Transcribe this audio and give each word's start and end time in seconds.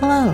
Hello, 0.00 0.30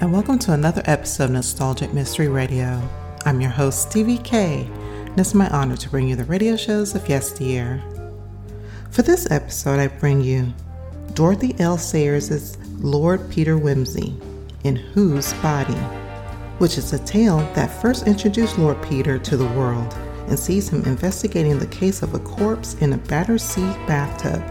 and 0.00 0.12
welcome 0.12 0.40
to 0.40 0.52
another 0.54 0.82
episode 0.86 1.26
of 1.26 1.30
Nostalgic 1.30 1.94
Mystery 1.94 2.26
Radio. 2.26 2.82
I'm 3.24 3.40
your 3.40 3.52
host, 3.52 3.88
Stevie 3.88 4.18
K, 4.18 4.68
and 4.74 5.20
it's 5.20 5.34
my 5.34 5.48
honor 5.50 5.76
to 5.76 5.88
bring 5.88 6.08
you 6.08 6.16
the 6.16 6.24
radio 6.24 6.56
shows 6.56 6.96
of 6.96 7.08
yesteryear. 7.08 7.80
For 8.90 9.02
this 9.02 9.30
episode, 9.30 9.78
I 9.78 9.86
bring 9.86 10.20
you 10.20 10.52
Dorothy 11.12 11.54
L. 11.60 11.78
Sayers' 11.78 12.58
Lord 12.80 13.30
Peter 13.30 13.56
Wimsey 13.56 14.20
in 14.64 14.74
Whose 14.74 15.32
Body, 15.34 15.78
which 16.58 16.76
is 16.76 16.92
a 16.92 16.98
tale 17.04 17.38
that 17.54 17.80
first 17.80 18.08
introduced 18.08 18.58
Lord 18.58 18.82
Peter 18.82 19.16
to 19.20 19.36
the 19.36 19.46
world 19.50 19.94
and 20.26 20.36
sees 20.36 20.70
him 20.70 20.82
investigating 20.86 21.60
the 21.60 21.68
case 21.68 22.02
of 22.02 22.14
a 22.14 22.18
corpse 22.18 22.74
in 22.80 22.94
a 22.94 22.98
Battersea 22.98 23.62
bathtub 23.86 24.42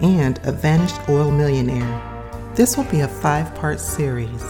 and 0.00 0.38
a 0.44 0.52
vanished 0.52 1.08
oil 1.08 1.32
millionaire. 1.32 2.11
This 2.54 2.76
will 2.76 2.84
be 2.84 3.00
a 3.00 3.08
five 3.08 3.54
part 3.54 3.80
series, 3.80 4.42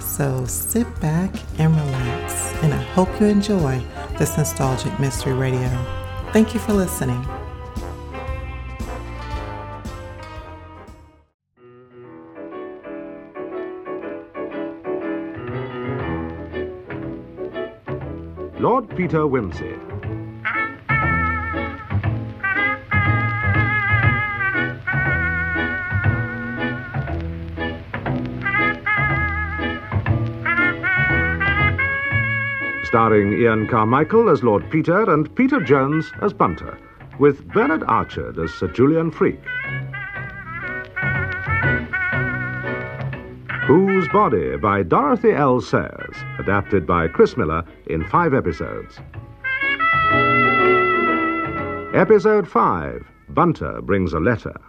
so 0.00 0.46
sit 0.46 0.86
back 1.02 1.30
and 1.58 1.76
relax, 1.76 2.50
and 2.62 2.72
I 2.72 2.80
hope 2.80 3.20
you 3.20 3.26
enjoy 3.26 3.78
this 4.18 4.38
nostalgic 4.38 4.98
mystery 4.98 5.34
radio. 5.34 5.68
Thank 6.32 6.54
you 6.54 6.60
for 6.60 6.72
listening. 6.72 7.22
Lord 18.58 18.88
Peter 18.96 19.26
Wimsey. 19.26 20.01
Starring 32.92 33.32
Ian 33.32 33.66
Carmichael 33.68 34.28
as 34.28 34.42
Lord 34.42 34.70
Peter 34.70 35.10
and 35.10 35.34
Peter 35.34 35.58
Jones 35.60 36.12
as 36.20 36.34
Bunter, 36.34 36.78
with 37.18 37.48
Bernard 37.48 37.82
Archard 37.84 38.38
as 38.38 38.52
Sir 38.52 38.68
Julian 38.68 39.10
Freke. 39.10 39.40
Whose 43.66 44.06
Body 44.08 44.58
by 44.58 44.82
Dorothy 44.82 45.32
L. 45.32 45.62
Sayers, 45.62 46.16
adapted 46.38 46.86
by 46.86 47.08
Chris 47.08 47.34
Miller 47.34 47.64
in 47.86 48.04
five 48.04 48.34
episodes. 48.34 48.98
Episode 51.94 52.46
5 52.46 53.06
Bunter 53.30 53.80
Brings 53.80 54.12
a 54.12 54.20
Letter. 54.20 54.60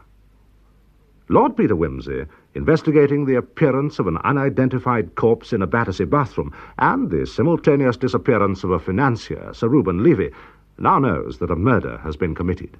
Lord 1.28 1.58
Peter 1.58 1.76
Wimsey, 1.76 2.26
investigating 2.56 3.26
the 3.26 3.36
appearance 3.36 4.00
of 4.00 4.08
an 4.08 4.18
unidentified 4.24 5.16
corpse 5.16 5.54
in 5.54 5.62
a 5.62 5.68
Battersea 5.68 6.06
bathroom 6.06 6.54
and 6.78 7.10
the 7.10 7.26
simultaneous 7.26 7.98
disappearance 7.98 8.64
of 8.64 8.72
a 8.72 8.80
financier, 8.80 9.54
Sir 9.54 9.68
Reuben 9.68 10.04
Levy, 10.04 10.32
now 10.78 11.00
knows 11.00 11.40
that 11.40 11.52
a 11.52 11.56
murder 11.56 11.98
has 12.00 12.16
been 12.16 12.36
committed. 12.36 12.78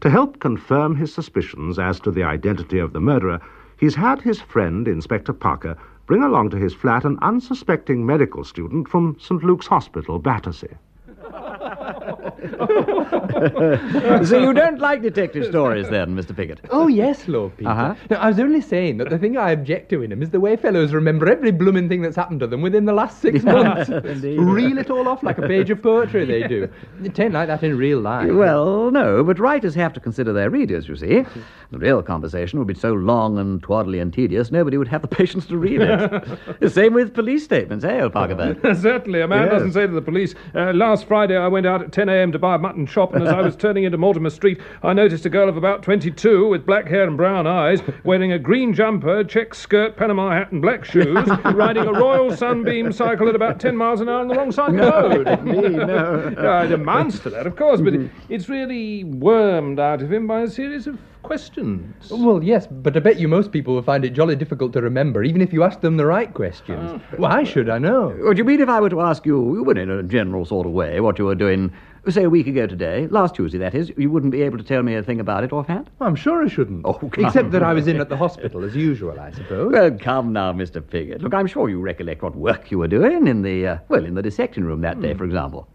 To 0.00 0.10
help 0.10 0.38
confirm 0.40 0.94
his 0.94 1.12
suspicions 1.12 1.78
as 1.78 1.98
to 2.00 2.10
the 2.10 2.22
identity 2.22 2.78
of 2.78 2.92
the 2.92 3.00
murderer, 3.00 3.40
he's 3.78 3.94
had 3.94 4.20
his 4.20 4.40
friend, 4.40 4.86
Inspector 4.86 5.32
Parker, 5.34 5.76
bring 6.06 6.22
along 6.22 6.50
to 6.50 6.56
his 6.56 6.74
flat 6.74 7.04
an 7.04 7.18
unsuspecting 7.20 8.06
medical 8.06 8.44
student 8.44 8.88
from 8.88 9.16
St. 9.20 9.42
Luke's 9.42 9.66
Hospital, 9.66 10.18
Battersea. 10.18 10.76
so 14.24 14.38
you 14.38 14.52
don't 14.52 14.78
like 14.80 15.02
detective 15.02 15.46
stories 15.46 15.88
then, 15.88 16.14
Mr. 16.16 16.34
Piggott? 16.36 16.60
Oh, 16.70 16.86
yes, 16.86 17.26
Lord 17.28 17.56
Peter. 17.56 17.70
Uh-huh. 17.70 17.94
Now, 18.10 18.18
I 18.20 18.28
was 18.28 18.38
only 18.38 18.60
saying 18.60 18.98
that 18.98 19.10
the 19.10 19.18
thing 19.18 19.36
I 19.36 19.50
object 19.50 19.88
to 19.90 20.02
in 20.02 20.10
them 20.10 20.22
is 20.22 20.30
the 20.30 20.40
way 20.40 20.56
fellows 20.56 20.92
remember 20.92 21.28
every 21.30 21.50
blooming 21.50 21.88
thing 21.88 22.02
that's 22.02 22.16
happened 22.16 22.40
to 22.40 22.46
them 22.46 22.62
within 22.62 22.84
the 22.84 22.92
last 22.92 23.20
six 23.20 23.42
months. 23.44 23.90
Reel 23.90 24.78
it 24.78 24.90
all 24.90 25.08
off 25.08 25.22
like 25.22 25.38
a 25.38 25.46
page 25.48 25.70
of 25.70 25.82
poetry, 25.82 26.24
they 26.24 26.46
do. 26.46 26.68
It 27.02 27.18
ain't 27.18 27.34
like 27.34 27.48
that 27.48 27.62
in 27.62 27.76
real 27.76 28.00
life. 28.00 28.30
Well, 28.32 28.90
no, 28.90 29.24
but 29.24 29.38
writers 29.38 29.74
have 29.74 29.92
to 29.94 30.00
consider 30.00 30.32
their 30.32 30.50
readers, 30.50 30.88
you 30.88 30.96
see. 30.96 31.24
The 31.70 31.78
real 31.78 32.02
conversation 32.02 32.58
would 32.58 32.68
be 32.68 32.74
so 32.74 32.92
long 32.94 33.38
and 33.38 33.62
twaddly 33.62 33.98
and 34.00 34.12
tedious, 34.12 34.50
nobody 34.50 34.76
would 34.78 34.88
have 34.88 35.02
the 35.02 35.08
patience 35.08 35.46
to 35.46 35.56
read 35.56 35.80
it. 35.82 36.58
the 36.60 36.70
same 36.70 36.94
with 36.94 37.14
police 37.14 37.44
statements, 37.44 37.84
eh, 37.84 38.00
old 38.00 38.12
Parker? 38.12 38.56
Certainly. 38.74 39.20
A 39.20 39.28
man 39.28 39.38
Yes. 39.44 39.52
doesn't 39.52 39.72
say 39.72 39.86
to 39.86 39.92
the 39.92 40.02
police, 40.02 40.34
uh, 40.54 40.72
last 40.72 41.06
Friday 41.06 41.36
I 41.36 41.48
went 41.48 41.66
out 41.66 41.80
at 41.82 41.92
10 41.92 42.08
a.m. 42.08 42.27
to 42.32 42.38
buy 42.38 42.54
a 42.54 42.58
mutton 42.58 42.86
chop, 42.86 43.14
and 43.14 43.22
as 43.22 43.32
I 43.32 43.40
was 43.40 43.56
turning 43.64 43.84
into 43.84 43.98
Mortimer 43.98 44.30
Street, 44.30 44.60
I 44.82 44.92
noticed 44.92 45.26
a 45.26 45.30
girl 45.30 45.48
of 45.48 45.56
about 45.56 45.82
22 45.82 46.48
with 46.48 46.66
black 46.66 46.86
hair 46.86 47.06
and 47.06 47.16
brown 47.16 47.46
eyes, 47.46 47.80
wearing 48.04 48.32
a 48.32 48.38
green 48.38 48.74
jumper, 48.74 49.24
check 49.24 49.54
skirt, 49.54 49.96
Panama 49.96 50.30
hat, 50.30 50.52
and 50.52 50.62
black 50.62 50.84
shoes, 50.84 51.28
riding 51.54 51.86
a 51.86 51.92
Royal 51.92 52.36
Sunbeam 52.36 52.92
cycle 52.92 53.28
at 53.28 53.34
about 53.34 53.60
10 53.60 53.76
miles 53.76 54.00
an 54.00 54.08
hour 54.08 54.20
on 54.20 54.28
the 54.28 54.34
wrong 54.34 54.52
side 54.52 54.70
of 54.70 54.76
the 54.76 54.82
road. 54.82 55.28
Indeed, 55.28 55.76
no. 55.76 56.34
Uh, 56.38 56.64
it 56.64 56.72
amounts 56.72 57.18
to 57.20 57.30
that, 57.30 57.46
of 57.46 57.56
course, 57.56 57.80
but 57.80 57.94
it, 57.94 58.10
it's 58.28 58.48
really 58.48 59.04
wormed 59.04 59.80
out 59.80 60.02
of 60.02 60.12
him 60.12 60.26
by 60.26 60.42
a 60.42 60.48
series 60.48 60.86
of 60.86 60.98
questions. 61.22 62.10
Well, 62.10 62.42
yes, 62.42 62.66
but 62.66 62.96
I 62.96 63.00
bet 63.00 63.18
you 63.18 63.28
most 63.28 63.52
people 63.52 63.74
will 63.74 63.82
find 63.82 64.04
it 64.04 64.10
jolly 64.10 64.34
difficult 64.36 64.72
to 64.72 64.80
remember, 64.80 65.22
even 65.22 65.42
if 65.42 65.52
you 65.52 65.62
ask 65.62 65.80
them 65.80 65.96
the 65.96 66.06
right 66.06 66.32
questions. 66.32 67.00
Why 67.16 67.44
should 67.44 67.68
I 67.68 67.78
know? 67.78 68.16
What 68.20 68.36
do 68.36 68.38
you 68.38 68.44
mean 68.44 68.60
if 68.60 68.68
I 68.68 68.80
were 68.80 68.88
to 68.88 69.00
ask 69.02 69.26
you, 69.26 69.62
well, 69.62 69.76
in 69.76 69.90
a 69.90 70.02
general 70.02 70.44
sort 70.46 70.66
of 70.66 70.72
way, 70.72 71.00
what 71.00 71.18
you 71.18 71.26
were 71.26 71.34
doing, 71.34 71.72
say, 72.08 72.24
a 72.24 72.30
week 72.30 72.46
ago 72.46 72.66
today, 72.66 73.06
last 73.08 73.34
Tuesday, 73.34 73.58
that 73.58 73.74
is, 73.74 73.92
you 73.96 74.10
wouldn't 74.10 74.32
be 74.32 74.42
able 74.42 74.58
to 74.58 74.64
tell 74.64 74.82
me 74.82 74.94
a 74.94 75.02
thing 75.02 75.20
about 75.20 75.44
it 75.44 75.52
offhand? 75.52 75.90
I'm 76.00 76.14
sure 76.14 76.42
I 76.42 76.48
shouldn't. 76.48 76.82
Oh, 76.84 76.94
come 76.94 77.24
Except 77.24 77.50
that 77.50 77.62
I 77.62 77.72
was 77.72 77.86
in 77.86 78.00
at 78.00 78.08
the 78.08 78.16
hospital, 78.16 78.64
as 78.64 78.74
usual, 78.74 79.18
I 79.18 79.30
suppose. 79.32 79.72
Well, 79.72 79.90
come 79.98 80.32
now, 80.32 80.52
Mr. 80.52 80.86
Piggott. 80.86 81.22
Look, 81.22 81.34
I'm 81.34 81.46
sure 81.46 81.68
you 81.68 81.80
recollect 81.80 82.22
what 82.22 82.34
work 82.36 82.70
you 82.70 82.78
were 82.78 82.88
doing 82.88 83.26
in 83.26 83.42
the, 83.42 83.66
uh, 83.66 83.78
well, 83.88 84.04
in 84.04 84.14
the 84.14 84.22
dissecting 84.22 84.64
room 84.64 84.80
that 84.82 85.00
day, 85.00 85.14
for 85.14 85.24
example. 85.24 85.68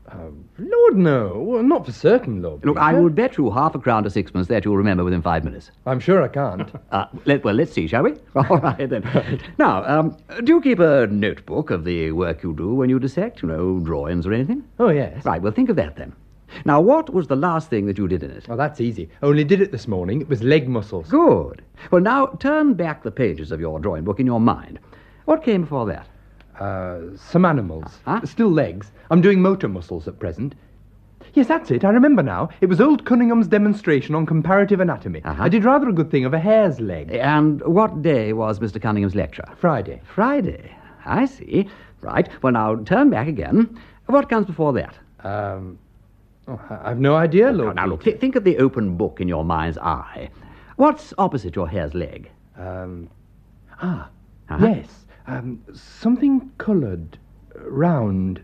Lord, 0.57 0.97
no. 0.97 1.43
Well, 1.45 1.63
not 1.63 1.85
for 1.85 1.91
certain, 1.91 2.41
Lord. 2.41 2.63
Look, 2.65 2.77
I 2.77 2.93
will 2.93 3.09
bet 3.09 3.37
you 3.37 3.49
half 3.49 3.73
a 3.75 3.79
crown 3.79 4.03
to 4.03 4.09
sixpence 4.09 4.47
that 4.47 4.65
you'll 4.65 4.77
remember 4.77 5.03
within 5.03 5.21
five 5.21 5.43
minutes. 5.43 5.71
I'm 5.85 5.99
sure 5.99 6.21
I 6.21 6.27
can't. 6.27 6.71
Uh, 6.93 7.07
let, 7.25 7.43
well, 7.43 7.55
let's 7.55 7.73
see, 7.73 7.87
shall 7.87 8.03
we? 8.03 8.13
All 8.35 8.59
right, 8.59 8.87
then. 8.87 9.03
Now, 9.57 9.83
um, 9.85 10.15
do 10.43 10.53
you 10.53 10.61
keep 10.61 10.77
a 10.77 11.07
notebook 11.07 11.71
of 11.71 11.85
the 11.85 12.11
work 12.11 12.43
you 12.43 12.53
do 12.53 12.71
when 12.75 12.87
you 12.87 12.99
dissect? 12.99 13.41
You 13.41 13.47
know, 13.47 13.79
drawings 13.79 14.27
or 14.27 14.33
anything? 14.33 14.63
oh, 14.77 14.89
yes. 14.89 15.25
Right, 15.25 15.41
well, 15.41 15.51
think 15.51 15.69
of 15.69 15.75
that 15.77 15.95
then. 15.95 16.13
Now, 16.65 16.81
what 16.81 17.13
was 17.13 17.27
the 17.27 17.35
last 17.35 17.69
thing 17.69 17.85
that 17.87 17.97
you 17.97 18.07
did 18.07 18.23
in 18.23 18.31
it? 18.31 18.45
Oh, 18.49 18.55
that's 18.55 18.81
easy. 18.81 19.09
Only 19.21 19.43
did 19.43 19.61
it 19.61 19.71
this 19.71 19.87
morning. 19.87 20.21
It 20.21 20.29
was 20.29 20.43
leg 20.43 20.67
muscles. 20.67 21.09
Good. 21.09 21.61
Well, 21.91 22.01
now, 22.01 22.27
turn 22.39 22.73
back 22.73 23.03
the 23.03 23.11
pages 23.11 23.51
of 23.51 23.59
your 23.59 23.79
drawing 23.79 24.03
book 24.03 24.19
in 24.19 24.25
your 24.25 24.39
mind. 24.39 24.79
What 25.25 25.43
came 25.43 25.61
before 25.61 25.85
that? 25.87 26.07
Uh, 26.59 27.15
some 27.17 27.45
animals. 27.45 27.99
Huh? 28.05 28.21
Still 28.25 28.51
legs. 28.51 28.91
I'm 29.09 29.21
doing 29.21 29.41
motor 29.41 29.67
muscles 29.67 30.07
at 30.07 30.19
present. 30.19 30.55
Yes, 31.33 31.47
that's 31.47 31.71
it. 31.71 31.83
I 31.83 31.89
remember 31.89 32.21
now. 32.21 32.49
It 32.61 32.67
was 32.67 32.79
old 32.81 33.05
Cunningham's 33.05 33.47
demonstration 33.47 34.13
on 34.13 34.25
comparative 34.25 34.79
anatomy. 34.79 35.21
Uh-huh. 35.23 35.43
I 35.43 35.49
did 35.49 35.63
rather 35.63 35.89
a 35.89 35.93
good 35.93 36.11
thing 36.11 36.25
of 36.25 36.33
a 36.33 36.39
hare's 36.39 36.79
leg. 36.79 37.11
And 37.11 37.61
what 37.61 38.01
day 38.01 38.33
was 38.33 38.59
Mr. 38.59 38.81
Cunningham's 38.81 39.15
lecture? 39.15 39.45
Friday. 39.57 40.01
Friday. 40.03 40.75
I 41.05 41.25
see. 41.25 41.67
Right. 42.01 42.29
Well, 42.43 42.53
now, 42.53 42.75
turn 42.75 43.09
back 43.09 43.27
again. 43.27 43.79
What 44.07 44.29
comes 44.29 44.45
before 44.45 44.73
that? 44.73 44.95
Um, 45.23 45.79
oh, 46.47 46.59
I've 46.69 46.99
no 46.99 47.15
idea, 47.15 47.45
Now, 47.51 47.57
Lord. 47.63 47.75
now 47.75 47.85
look, 47.87 48.03
th- 48.03 48.19
think 48.19 48.35
of 48.35 48.43
the 48.43 48.57
open 48.57 48.95
book 48.97 49.19
in 49.21 49.27
your 49.27 49.43
mind's 49.45 49.77
eye. 49.77 50.29
What's 50.77 51.13
opposite 51.17 51.55
your 51.55 51.67
hare's 51.69 51.93
leg? 51.93 52.29
Um, 52.57 53.09
ah, 53.81 54.09
Uh-huh. 54.49 54.65
yes. 54.67 55.05
Um, 55.27 55.61
something 55.73 56.51
coloured, 56.57 57.17
uh, 57.55 57.69
round. 57.69 58.41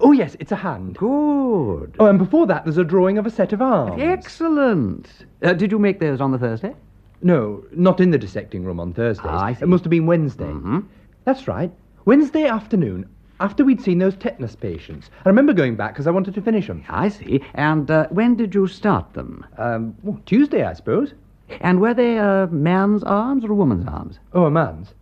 Oh, 0.00 0.12
yes, 0.12 0.36
it's 0.40 0.52
a 0.52 0.56
hand. 0.56 0.96
Good. 0.96 1.96
Oh, 1.98 2.06
and 2.06 2.18
before 2.18 2.46
that, 2.46 2.64
there's 2.64 2.78
a 2.78 2.84
drawing 2.84 3.18
of 3.18 3.26
a 3.26 3.30
set 3.30 3.52
of 3.52 3.60
arms. 3.62 4.00
Excellent. 4.02 5.26
Uh, 5.42 5.52
did 5.54 5.70
you 5.72 5.78
make 5.78 6.00
those 6.00 6.20
on 6.20 6.30
the 6.32 6.38
Thursday? 6.38 6.74
No, 7.22 7.64
not 7.72 8.00
in 8.00 8.10
the 8.10 8.18
dissecting 8.18 8.64
room 8.64 8.78
on 8.80 8.92
Thursdays. 8.92 9.26
Ah, 9.30 9.44
I 9.44 9.52
see. 9.54 9.62
It 9.62 9.68
must 9.68 9.84
have 9.84 9.90
been 9.90 10.06
Wednesday. 10.06 10.44
Mhm. 10.44 10.84
That's 11.24 11.48
right. 11.48 11.72
Wednesday 12.04 12.44
afternoon, 12.44 13.06
after 13.40 13.64
we'd 13.64 13.80
seen 13.80 13.98
those 13.98 14.16
tetanus 14.16 14.54
patients. 14.56 15.10
I 15.24 15.28
remember 15.28 15.52
going 15.52 15.76
back 15.76 15.92
because 15.92 16.06
I 16.06 16.10
wanted 16.10 16.34
to 16.34 16.42
finish 16.42 16.66
them. 16.66 16.84
I 16.88 17.08
see. 17.08 17.42
And 17.54 17.90
uh, 17.90 18.06
when 18.10 18.36
did 18.36 18.54
you 18.54 18.66
start 18.66 19.12
them? 19.14 19.44
Um, 19.58 19.94
well, 20.02 20.20
Tuesday, 20.26 20.64
I 20.64 20.72
suppose. 20.72 21.14
And 21.60 21.80
were 21.80 21.94
they 21.94 22.16
a 22.16 22.48
man's 22.50 23.02
arms 23.04 23.44
or 23.44 23.52
a 23.52 23.54
woman's 23.54 23.86
arms? 23.86 24.18
Oh, 24.32 24.44
a 24.44 24.50
man's. 24.50 24.94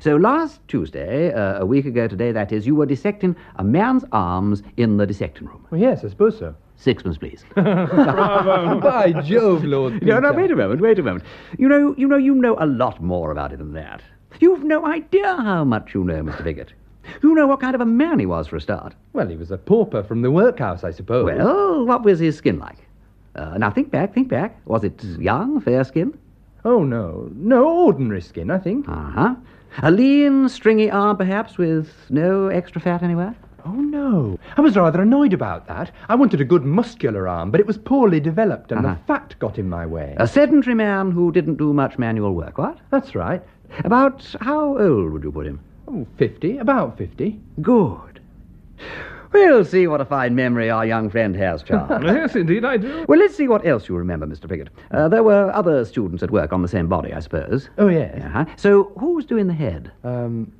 So 0.00 0.16
last 0.16 0.60
Tuesday, 0.68 1.32
uh, 1.32 1.60
a 1.60 1.66
week 1.66 1.84
ago 1.84 2.06
today, 2.06 2.30
that 2.32 2.52
is, 2.52 2.66
you 2.66 2.76
were 2.76 2.86
dissecting 2.86 3.34
a 3.56 3.64
man's 3.64 4.04
arms 4.12 4.62
in 4.76 4.96
the 4.96 5.06
dissecting 5.06 5.48
room. 5.48 5.66
Well, 5.70 5.80
yes, 5.80 6.04
I 6.04 6.08
suppose 6.08 6.38
so. 6.38 6.54
Sixpence, 6.76 7.18
please. 7.18 7.44
Bravo! 7.54 8.80
By 8.82 9.12
Jove, 9.20 9.64
Lord. 9.64 10.02
no, 10.02 10.20
no, 10.20 10.32
wait 10.32 10.50
a 10.50 10.56
moment, 10.56 10.80
wait 10.80 10.98
a 10.98 11.02
moment. 11.02 11.24
You 11.58 11.68
know, 11.68 11.94
you 11.98 12.06
know, 12.06 12.16
you 12.16 12.34
know 12.34 12.56
a 12.58 12.66
lot 12.66 13.02
more 13.02 13.32
about 13.32 13.52
it 13.52 13.58
than 13.58 13.72
that. 13.74 14.00
You've 14.38 14.64
no 14.64 14.86
idea 14.86 15.36
how 15.36 15.64
much 15.64 15.92
you 15.92 16.04
know, 16.04 16.22
Mr. 16.22 16.42
Piggott. 16.44 16.72
You 17.22 17.34
know 17.34 17.46
what 17.46 17.60
kind 17.60 17.74
of 17.74 17.80
a 17.80 17.86
man 17.86 18.18
he 18.18 18.26
was 18.26 18.46
for 18.46 18.56
a 18.56 18.60
start. 18.60 18.94
Well, 19.12 19.28
he 19.28 19.36
was 19.36 19.50
a 19.50 19.58
pauper 19.58 20.02
from 20.02 20.22
the 20.22 20.30
workhouse, 20.30 20.84
I 20.84 20.90
suppose. 20.90 21.24
Well, 21.24 21.86
what 21.86 22.04
was 22.04 22.18
his 22.18 22.36
skin 22.36 22.58
like? 22.58 22.78
Uh, 23.34 23.56
now 23.58 23.70
think 23.70 23.90
back, 23.90 24.12
think 24.14 24.28
back. 24.28 24.60
Was 24.66 24.84
it 24.84 25.02
young, 25.04 25.60
fair 25.60 25.84
skin? 25.84 26.18
Oh, 26.64 26.82
no. 26.84 27.30
No, 27.34 27.66
ordinary 27.86 28.20
skin, 28.20 28.50
I 28.50 28.58
think. 28.58 28.88
Uh 28.88 29.10
huh. 29.10 29.34
A 29.82 29.90
lean, 29.90 30.48
stringy 30.48 30.90
arm, 30.90 31.16
perhaps, 31.16 31.56
with 31.56 31.90
no 32.10 32.48
extra 32.48 32.80
fat 32.80 33.02
anywhere? 33.02 33.34
Oh, 33.64 33.72
no. 33.72 34.38
I 34.56 34.60
was 34.62 34.76
rather 34.76 35.00
annoyed 35.02 35.32
about 35.32 35.66
that. 35.68 35.90
I 36.08 36.14
wanted 36.16 36.40
a 36.40 36.44
good 36.44 36.64
muscular 36.64 37.28
arm, 37.28 37.50
but 37.50 37.60
it 37.60 37.66
was 37.66 37.78
poorly 37.78 38.18
developed 38.20 38.72
and 38.72 38.84
Uh-huh. 38.84 38.94
the 38.94 39.04
fat 39.06 39.34
got 39.38 39.58
in 39.58 39.68
my 39.68 39.86
way. 39.86 40.14
A 40.18 40.26
sedentary 40.26 40.74
man 40.74 41.10
who 41.12 41.30
didn't 41.30 41.56
do 41.56 41.72
much 41.72 41.98
manual 41.98 42.34
work, 42.34 42.58
what? 42.58 42.78
That's 42.90 43.14
right. 43.14 43.42
About 43.84 44.34
how 44.40 44.76
old 44.78 45.12
would 45.12 45.22
you 45.22 45.30
put 45.32 45.46
him? 45.46 45.60
Oh, 45.92 46.06
50, 46.18 46.58
about 46.58 46.96
50. 46.96 47.40
Good. 47.60 48.20
We'll 49.32 49.64
see 49.64 49.86
what 49.88 50.00
a 50.00 50.04
fine 50.04 50.34
memory 50.36 50.70
our 50.70 50.86
young 50.86 51.10
friend 51.10 51.34
has, 51.36 51.62
Charles. 51.64 52.02
yes, 52.04 52.36
indeed, 52.36 52.64
I 52.64 52.76
do. 52.76 53.04
well, 53.08 53.18
let's 53.18 53.34
see 53.36 53.48
what 53.48 53.66
else 53.66 53.88
you 53.88 53.96
remember, 53.96 54.24
Mr. 54.26 54.48
Piggott. 54.48 54.68
Uh, 54.92 55.08
there 55.08 55.22
were 55.24 55.50
other 55.52 55.84
students 55.84 56.22
at 56.22 56.30
work 56.30 56.52
on 56.52 56.62
the 56.62 56.68
same 56.68 56.86
body, 56.88 57.12
I 57.12 57.18
suppose. 57.20 57.68
Oh, 57.78 57.88
yes. 57.88 58.22
Uh-huh. 58.22 58.44
So, 58.56 58.92
who's 58.98 59.24
doing 59.24 59.48
the 59.48 59.52
head? 59.52 59.90
Um, 60.04 60.52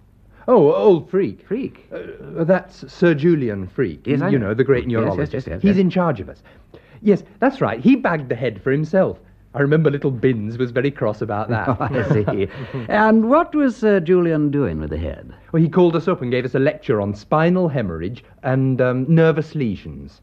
oh, 0.49 0.73
old 0.75 1.09
Freke. 1.11 1.47
Freke. 1.47 1.89
Uh, 1.93 2.43
that's 2.45 2.93
Sir 2.93 3.15
Julian 3.15 3.69
Freke. 3.69 4.07
Yes, 4.07 4.21
I 4.23 4.29
you 4.31 4.39
know. 4.39 4.53
the 4.55 4.65
great 4.65 4.85
Yes, 4.85 4.93
yes, 4.93 5.01
neurologist. 5.01 5.33
yes, 5.33 5.47
yes, 5.47 5.63
He's 5.63 5.77
yes. 5.77 5.79
in 5.79 5.91
charge 5.91 6.19
of 6.21 6.29
us. 6.29 6.43
Yes, 7.03 7.23
that's 7.39 7.61
right. 7.61 7.79
He 7.81 7.95
bagged 7.97 8.29
the 8.29 8.35
head 8.37 8.61
for 8.63 8.71
himself. 8.73 9.19
I 9.53 9.61
remember 9.61 9.91
little 9.91 10.13
Binns 10.13 10.59
was 10.59 10.71
very 10.71 10.93
cross 10.93 11.21
about 11.23 11.49
that. 11.49 11.69
Oh, 11.69 11.77
I 11.81 12.09
see. 12.13 12.49
and 12.89 13.29
what 13.29 13.53
was 13.55 13.77
Sir 13.77 13.99
Julian 13.99 14.51
doing 14.51 14.79
with 14.81 14.91
the 14.91 14.99
head? 14.99 15.35
Well, 15.51 15.63
he 15.63 15.69
called 15.69 15.97
us 15.97 16.07
up 16.07 16.23
and 16.23 16.31
gave 16.31 16.45
us 16.45 16.55
a 16.55 16.61
lecture 16.61 17.01
on 17.01 17.15
spinal 17.15 17.69
hemorrhage 17.69 18.25
and 18.45 18.81
um, 18.81 19.07
nervous 19.13 19.57
lesions. 19.57 20.21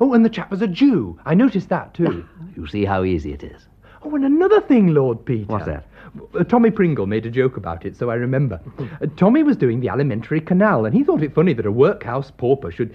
Oh, 0.00 0.14
and 0.14 0.24
the 0.24 0.30
chap 0.30 0.50
was 0.50 0.62
a 0.62 0.66
Jew. 0.66 1.18
I 1.26 1.34
noticed 1.34 1.68
that 1.68 1.92
too. 1.94 2.26
You 2.56 2.66
see 2.66 2.84
how 2.84 3.02
easy 3.02 3.32
it 3.32 3.42
is. 3.42 3.66
oh, 4.02 4.14
and 4.14 4.24
another 4.26 4.60
thing, 4.60 4.88
Lord 4.88 5.24
Peter. 5.24 5.46
What's 5.46 5.64
that? 5.66 5.86
Uh, 6.34 6.44
Tommy 6.44 6.70
Pringle 6.70 7.06
made 7.06 7.26
a 7.26 7.30
joke 7.30 7.56
about 7.56 7.86
it, 7.86 7.96
so 7.96 8.10
I 8.10 8.14
remember. 8.14 8.60
Uh, 8.78 9.06
Tommy 9.16 9.42
was 9.42 9.56
doing 9.56 9.80
the 9.80 9.88
alimentary 9.88 10.40
canal, 10.40 10.84
and 10.84 10.94
he 10.94 11.04
thought 11.04 11.22
it 11.22 11.34
funny 11.34 11.54
that 11.54 11.66
a 11.66 11.72
workhouse 11.72 12.30
pauper 12.30 12.70
should, 12.70 12.94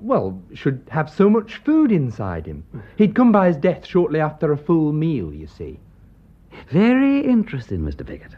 well, 0.00 0.40
should 0.54 0.82
have 0.90 1.08
so 1.08 1.30
much 1.30 1.56
food 1.56 1.90
inside 1.90 2.46
him. 2.46 2.64
He'd 2.96 3.14
come 3.14 3.32
by 3.32 3.48
his 3.48 3.56
death 3.56 3.86
shortly 3.86 4.20
after 4.20 4.52
a 4.52 4.58
full 4.58 4.92
meal, 4.92 5.32
you 5.32 5.46
see. 5.46 5.80
Very 6.70 7.20
interesting, 7.20 7.80
Mr. 7.80 8.06
Piggott. 8.06 8.34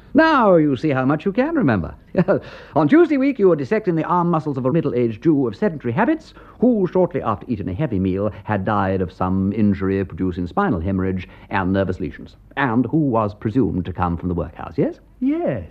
now 0.14 0.56
you 0.56 0.76
see 0.76 0.90
how 0.90 1.04
much 1.04 1.24
you 1.24 1.32
can 1.32 1.54
remember. 1.54 1.94
On 2.76 2.88
Tuesday 2.88 3.16
week, 3.16 3.38
you 3.38 3.48
were 3.48 3.56
dissecting 3.56 3.94
the 3.94 4.04
arm 4.04 4.30
muscles 4.30 4.58
of 4.58 4.66
a 4.66 4.72
middle 4.72 4.94
aged 4.94 5.22
Jew 5.22 5.46
of 5.46 5.56
sedentary 5.56 5.92
habits 5.92 6.34
who, 6.58 6.86
shortly 6.92 7.22
after 7.22 7.46
eating 7.48 7.68
a 7.68 7.74
heavy 7.74 7.98
meal, 7.98 8.30
had 8.44 8.64
died 8.64 9.00
of 9.00 9.12
some 9.12 9.52
injury 9.52 10.04
producing 10.04 10.46
spinal 10.46 10.80
hemorrhage 10.80 11.28
and 11.48 11.72
nervous 11.72 12.00
lesions, 12.00 12.36
and 12.56 12.86
who 12.86 12.98
was 12.98 13.34
presumed 13.34 13.84
to 13.86 13.92
come 13.92 14.16
from 14.16 14.28
the 14.28 14.34
workhouse, 14.34 14.74
yes? 14.76 15.00
Yes. 15.20 15.70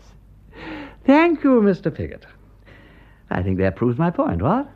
Thank 1.06 1.44
you, 1.44 1.62
Mr. 1.62 1.94
Piggott. 1.94 2.26
I 3.30 3.44
think 3.44 3.58
that 3.60 3.76
proves 3.76 3.98
my 3.98 4.10
point, 4.10 4.42
what? 4.42 4.70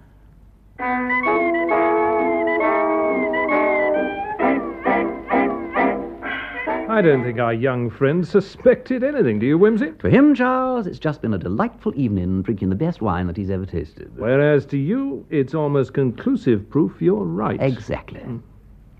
I 6.94 7.01
don't 7.01 7.24
think 7.24 7.40
our 7.40 7.56
young 7.56 7.90
friend 7.90 8.25
suspected 8.25 9.04
anything, 9.04 9.40
do 9.40 9.48
you, 9.48 9.57
Wimsey? 9.57 10.00
For 10.00 10.12
him, 10.12 10.36
Charles, 10.36 10.86
it's 10.86 11.00
just 11.00 11.24
been 11.24 11.34
a 11.34 11.40
delightful 11.40 11.92
evening 11.95 12.44
drinking 12.44 12.69
the 12.69 12.75
best 12.75 13.01
wine 13.01 13.25
that 13.25 13.36
he's 13.36 13.50
ever 13.50 13.66
tasted. 13.66 14.12
Whereas 14.16 14.63
to 14.68 14.78
you, 14.78 15.25
it's 15.31 15.56
almost 15.56 15.95
conclusive 15.95 16.69
proof 16.69 17.01
you're 17.01 17.24
right. 17.24 17.60
Exactly. 17.60 18.22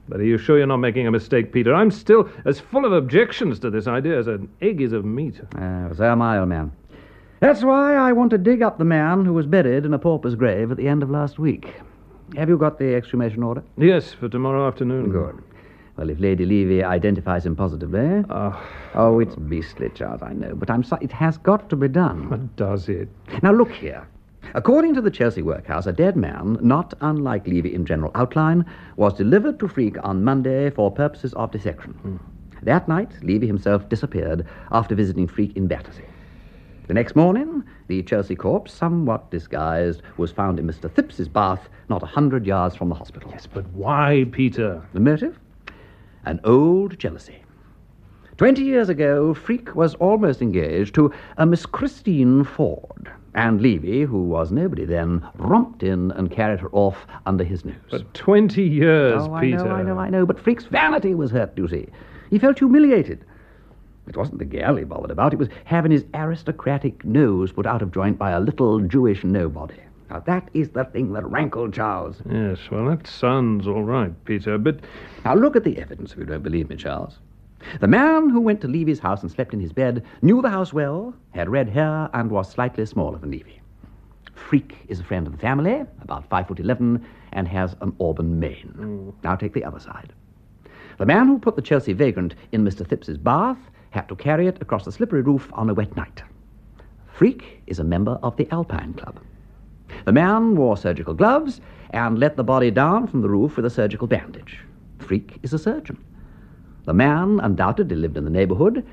But 0.10 0.22
are 0.22 0.25
you 0.25 0.40
sure 0.40 0.57
you're 0.57 0.66
not 0.66 0.78
making 0.78 1.06
a 1.06 1.12
mistake, 1.12 1.54
Peter? 1.54 1.72
I'm 1.75 1.92
still 1.92 2.28
as 2.45 2.60
full 2.60 2.84
of 2.84 2.94
objections 2.94 3.60
to 3.60 3.69
this 3.69 3.86
idea 3.86 4.18
as 4.18 4.25
an 4.25 4.50
egg 4.60 4.81
is 4.81 4.92
of 4.92 5.06
meat. 5.06 5.39
Uh, 5.56 5.94
so 5.94 6.04
am 6.04 6.19
I, 6.24 6.39
old 6.39 6.50
man. 6.50 6.72
That's 7.42 7.63
why 7.63 7.94
I 7.94 8.12
want 8.12 8.31
to 8.31 8.39
dig 8.39 8.63
up 8.63 8.80
the 8.80 8.86
man 8.86 9.24
who 9.24 9.34
was 9.34 9.46
buried 9.46 9.86
in 9.86 9.94
a 9.94 10.00
pauper's 10.00 10.34
grave 10.34 10.72
at 10.72 10.78
the 10.78 10.88
end 10.88 11.04
of 11.04 11.12
last 11.12 11.38
week. 11.38 11.75
Have 12.38 12.50
you 12.50 12.57
got 12.57 12.80
the 12.80 12.96
exhumation 12.96 13.44
order? 13.44 13.63
Yes, 13.78 14.13
for 14.13 14.30
tomorrow 14.30 14.68
afternoon. 14.68 15.12
Good. 15.12 15.44
Well, 15.98 16.10
if 16.10 16.19
Lady 16.19 16.45
Levy 16.45 16.84
identifies 16.84 17.45
him 17.45 17.56
positively. 17.56 18.24
Ah, 18.30 18.62
Oh, 18.95 19.19
it's 19.19 19.36
beastly, 19.36 19.90
Charles, 19.94 20.22
I 20.24 20.34
know, 20.34 20.56
but 20.56 20.69
I'm 20.69 20.84
sorry. 20.84 21.04
It 21.06 21.12
has 21.12 21.38
got 21.38 21.69
to 21.69 21.75
be 21.75 21.88
done. 21.88 22.30
But 22.30 22.56
does 22.56 22.90
it? 22.90 23.10
Now, 23.42 23.51
look 23.51 23.72
here. 23.72 24.07
According 24.56 24.94
to 24.95 25.01
the 25.01 25.12
Chelsea 25.12 25.42
workhouse, 25.42 25.86
a 25.88 25.92
dead 25.94 26.16
man, 26.16 26.57
not 26.62 26.94
unlike 27.01 27.48
Levy 27.48 27.74
in 27.74 27.86
general 27.86 28.12
outline, 28.16 28.66
was 28.98 29.13
delivered 29.13 29.60
to 29.60 29.68
Freke 29.68 29.98
on 30.04 30.24
Monday 30.24 30.69
for 30.69 30.92
purposes 30.92 31.34
of 31.34 31.51
dissection. 31.51 32.19
That 32.63 32.88
night, 32.88 33.12
Levy 33.24 33.48
himself 33.48 33.88
disappeared 33.89 34.46
after 34.72 34.96
visiting 34.96 35.28
Freke 35.28 35.56
in 35.56 35.68
Battersea. 35.68 36.06
The 36.88 36.94
next 36.94 37.16
morning, 37.16 37.63
the 37.88 38.04
Chelsea 38.04 38.36
corpse, 38.36 38.74
somewhat 38.74 39.31
disguised, 39.31 40.01
was 40.18 40.31
found 40.31 40.60
in 40.60 40.68
Mr. 40.68 40.92
Thipps's 40.92 41.30
bath, 41.30 41.69
not 41.89 42.04
a 42.04 42.07
hundred 42.07 42.46
yards 42.46 42.75
from 42.75 42.89
the 42.89 42.96
hospital. 42.96 43.31
Yes, 43.31 43.48
but 43.48 43.66
why, 43.69 44.25
Peter? 44.31 44.81
The 44.94 45.00
motive? 45.00 45.39
An 46.25 46.40
old 46.44 46.98
jealousy. 46.98 47.44
Twenty 48.38 48.64
years 48.64 48.90
ago, 48.90 49.34
Freke 49.34 49.75
was 49.75 49.94
almost 49.96 50.42
engaged 50.42 50.96
to 50.96 51.12
a 51.38 51.46
Miss 51.46 51.66
Christine 51.66 52.44
Ford, 52.44 53.12
and 53.36 53.62
Levy, 53.62 54.04
who 54.04 54.24
was 54.24 54.52
nobody 54.52 54.86
then, 54.86 55.28
romped 55.36 55.84
in 55.84 56.12
and 56.12 56.31
carried 56.31 56.60
her 56.62 56.70
off 56.72 57.06
under 57.25 57.44
his 57.44 57.66
nose. 57.66 57.75
But 57.92 58.14
20 58.14 58.64
years, 58.64 59.24
oh, 59.24 59.38
Peter. 59.40 59.60
I 59.60 59.64
know, 59.64 59.72
I 59.72 59.84
know, 59.84 59.98
I 60.00 60.10
know, 60.10 60.25
but 60.25 60.40
Freke's 60.40 60.66
vanity 60.66 61.14
was 61.14 61.31
hurt, 61.31 61.54
you 61.58 61.68
see. 61.68 61.88
He 62.30 62.40
felt 62.40 62.58
humiliated. 62.58 63.25
It 64.08 64.18
wasn't 64.18 64.40
the 64.40 64.46
girl 64.46 64.75
he 64.75 64.84
bothered 64.84 65.12
about, 65.12 65.34
it 65.34 65.40
was 65.40 65.50
having 65.66 65.92
his 65.92 66.06
aristocratic 66.14 67.06
nose 67.06 67.52
put 67.52 67.66
out 67.66 67.81
of 67.81 67.92
joint 67.92 68.18
by 68.18 68.31
a 68.31 68.40
little 68.40 68.80
Jewish 68.80 69.24
nobody. 69.24 69.75
Now, 70.13 70.19
that 70.19 70.48
is 70.54 70.69
the 70.69 70.83
thing 70.83 71.12
that 71.13 71.25
rankled 71.25 71.74
Charles. 71.74 72.18
Yes, 72.30 72.60
well, 72.69 72.86
that 72.86 73.07
sounds 73.07 73.68
all 73.68 73.81
right, 73.81 74.13
Peter, 74.25 74.60
but 74.60 74.81
Now 75.25 75.33
look 75.33 75.56
at 75.56 75.63
the 75.63 75.80
evidence 75.80 76.12
if 76.12 76.19
you 76.19 76.25
don't 76.25 76.44
believe 76.44 76.69
me, 76.69 76.75
Charles. 76.75 77.18
The 77.80 77.88
man 77.88 78.30
who 78.30 78.39
went 78.39 78.62
to 78.62 78.68
Levy's 78.68 79.00
house 79.00 79.24
and 79.24 79.31
slept 79.31 79.56
in 79.56 79.60
his 79.60 79.74
bed 79.74 80.06
knew 80.21 80.39
the 80.39 80.51
house 80.51 80.71
well, 80.71 81.15
had 81.31 81.50
red 81.50 81.68
hair, 81.68 82.12
and 82.13 82.29
was 82.29 82.48
slightly 82.48 82.86
smaller 82.86 83.17
than 83.17 83.32
Levy. 83.32 83.60
Freke 84.36 84.77
is 84.88 85.00
a 85.00 85.03
friend 85.03 85.25
of 85.25 85.34
the 85.34 85.39
family, 85.39 85.84
about 86.03 86.29
five 86.29 86.48
foot 86.48 86.60
eleven, 86.60 87.03
and 87.32 87.48
has 87.48 87.75
an 87.82 87.96
auburn 88.00 88.39
mane. 88.39 88.72
Mm. 88.77 89.13
Now 89.24 89.36
take 89.36 89.53
the 89.53 89.63
other 89.63 89.79
side. 89.79 90.13
The 91.00 91.08
man 91.08 91.25
who 91.25 91.39
put 91.39 91.55
the 91.55 91.62
Chelsea 91.63 91.93
vagrant 91.93 92.36
in 92.51 92.63
Mr. 92.63 92.88
Thipps's 92.88 93.17
bath 93.17 93.58
had 93.89 94.08
to 94.10 94.15
carry 94.15 94.46
it 94.46 94.62
across 94.62 94.86
the 94.86 94.91
slippery 94.91 95.24
roof 95.24 95.50
on 95.53 95.72
a 95.72 95.74
wet 95.74 95.96
night. 95.96 96.22
Freke 97.12 97.63
is 97.65 97.79
a 97.79 97.84
member 97.84 98.20
of 98.22 98.38
the 98.38 98.48
Alpine 98.51 98.93
Club. 98.93 99.20
The 100.06 100.12
man 100.12 100.56
wore 100.56 100.78
surgical 100.78 101.13
gloves 101.13 101.62
and 101.92 102.20
let 102.20 102.36
the 102.36 102.44
body 102.44 102.72
down 102.72 103.08
from 103.08 103.22
the 103.22 103.30
roof 103.30 103.56
with 103.56 103.66
a 103.66 103.70
surgical 103.70 104.08
bandage. 104.08 104.60
Freke 105.00 105.40
is 105.44 105.54
a 105.54 105.60
surgeon. 105.60 106.04
The 106.86 106.94
man 106.94 107.40
undoubtedly 107.42 107.96
lived 107.96 108.18
in 108.18 108.24
the 108.25 108.30
neighborhood. 108.30 108.86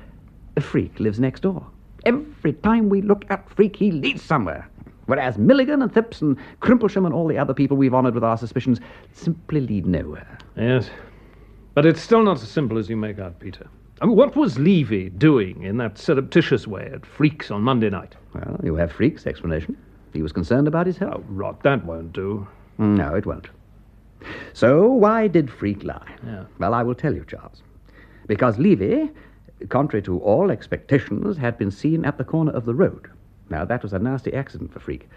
Freke 0.59 0.99
lives 0.99 1.19
next 1.19 1.41
door. 1.41 1.65
Every 2.05 2.53
time 2.53 2.89
we 2.89 3.01
look 3.01 3.25
at 3.29 3.49
Freke, 3.49 3.75
he 3.75 3.91
leads 3.91 4.21
somewhere. 4.21 4.67
Whereas 5.07 5.37
Milligan 5.37 5.81
and 5.81 5.93
Thipps 5.93 6.21
and 6.21 6.37
Crimplesham 6.61 7.05
and 7.05 7.13
all 7.13 7.27
the 7.27 7.37
other 7.37 7.53
people 7.53 7.75
we've 7.75 7.93
honored 7.93 8.13
with 8.13 8.23
our 8.23 8.37
suspicions 8.37 8.79
simply 9.13 9.61
lead 9.61 9.85
nowhere. 9.85 10.37
yes. 10.55 10.89
But 11.73 11.85
it's 11.85 12.01
still 12.01 12.21
not 12.23 12.41
as 12.41 12.49
simple 12.49 12.77
as 12.77 12.89
you 12.89 12.97
make 12.97 13.17
out, 13.17 13.39
Peter. 13.39 13.67
I 14.01 14.05
mean, 14.05 14.17
what 14.17 14.35
was 14.35 14.59
Levy 14.59 15.09
doing 15.09 15.63
in 15.63 15.77
that 15.77 15.97
surreptitious 15.97 16.67
way 16.67 16.89
at 16.93 17.05
Freke's 17.05 17.49
on 17.49 17.61
Monday 17.61 17.89
night? 17.89 18.15
Well, 18.33 18.59
you 18.63 18.75
have 18.75 18.91
Freke's 18.91 19.25
explanation. 19.25 19.77
He 20.13 20.21
was 20.21 20.31
concerned 20.31 20.67
about 20.67 20.87
his 20.87 20.97
health. 20.97 21.15
Oh, 21.17 21.23
rot, 21.29 21.63
that 21.63 21.85
won't 21.85 22.13
do. 22.13 22.47
No, 22.77 23.15
it 23.15 23.25
won't. 23.25 23.47
So, 24.53 24.87
why 24.87 25.27
did 25.27 25.49
Freke 25.49 25.83
lie? 25.83 26.15
Yeah. 26.25 26.45
Well, 26.59 26.73
I 26.73 26.83
will 26.83 26.95
tell 26.95 27.13
you, 27.13 27.25
Charles. 27.25 27.63
Because 28.27 28.57
Levy, 28.59 29.09
contrary 29.69 30.01
to 30.03 30.19
all 30.19 30.51
expectations, 30.51 31.37
had 31.37 31.57
been 31.57 31.71
seen 31.71 32.05
at 32.05 32.17
the 32.17 32.23
corner 32.23 32.51
of 32.51 32.65
the 32.65 32.73
road. 32.75 33.09
Now, 33.49 33.65
that 33.65 33.83
was 33.83 33.93
a 33.93 33.99
nasty 33.99 34.33
accident 34.33 34.71
for 34.73 34.79
Freke. 34.79 35.09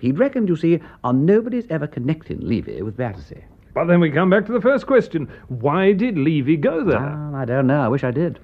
He'd 0.00 0.18
reckoned, 0.18 0.48
you 0.48 0.56
see, 0.56 0.80
on 1.02 1.24
nobody's 1.24 1.66
ever 1.70 1.86
connecting 1.86 2.40
Levy 2.40 2.82
with 2.82 2.96
Battersea. 2.96 3.44
But 3.74 3.86
then 3.86 4.00
we 4.00 4.10
come 4.10 4.30
back 4.30 4.46
to 4.46 4.52
the 4.52 4.60
first 4.60 4.86
question. 4.86 5.28
Why 5.48 5.92
did 5.92 6.16
Levy 6.16 6.56
go 6.56 6.84
there? 6.84 7.00
Well, 7.00 7.34
I 7.34 7.44
don't 7.44 7.66
know. 7.66 7.80
I 7.80 7.88
wish 7.88 8.04
I 8.04 8.10
did. 8.10 8.38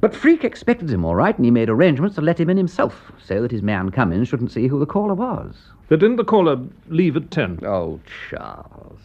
But 0.00 0.14
Freke 0.14 0.44
expected 0.44 0.90
him 0.90 1.04
all 1.04 1.16
right, 1.16 1.36
and 1.36 1.44
he 1.44 1.50
made 1.50 1.68
arrangements 1.68 2.14
to 2.16 2.22
let 2.22 2.38
him 2.38 2.50
in 2.50 2.56
himself, 2.56 3.10
so 3.22 3.42
that 3.42 3.50
his 3.50 3.62
man 3.62 3.90
Cummins 3.90 4.28
shouldn't 4.28 4.52
see 4.52 4.68
who 4.68 4.78
the 4.78 4.86
caller 4.86 5.14
was. 5.14 5.56
But 5.88 6.00
didn't 6.00 6.16
the 6.16 6.24
caller 6.24 6.58
leave 6.88 7.16
at 7.16 7.30
10? 7.30 7.60
Oh, 7.64 7.98
Charles. 8.30 9.00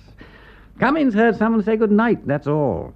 Cummins 0.79 1.13
heard 1.13 1.35
someone 1.35 1.63
say 1.63 1.77
good 1.77 1.91
night, 1.91 2.27
that's 2.27 2.47
all. 2.47 2.93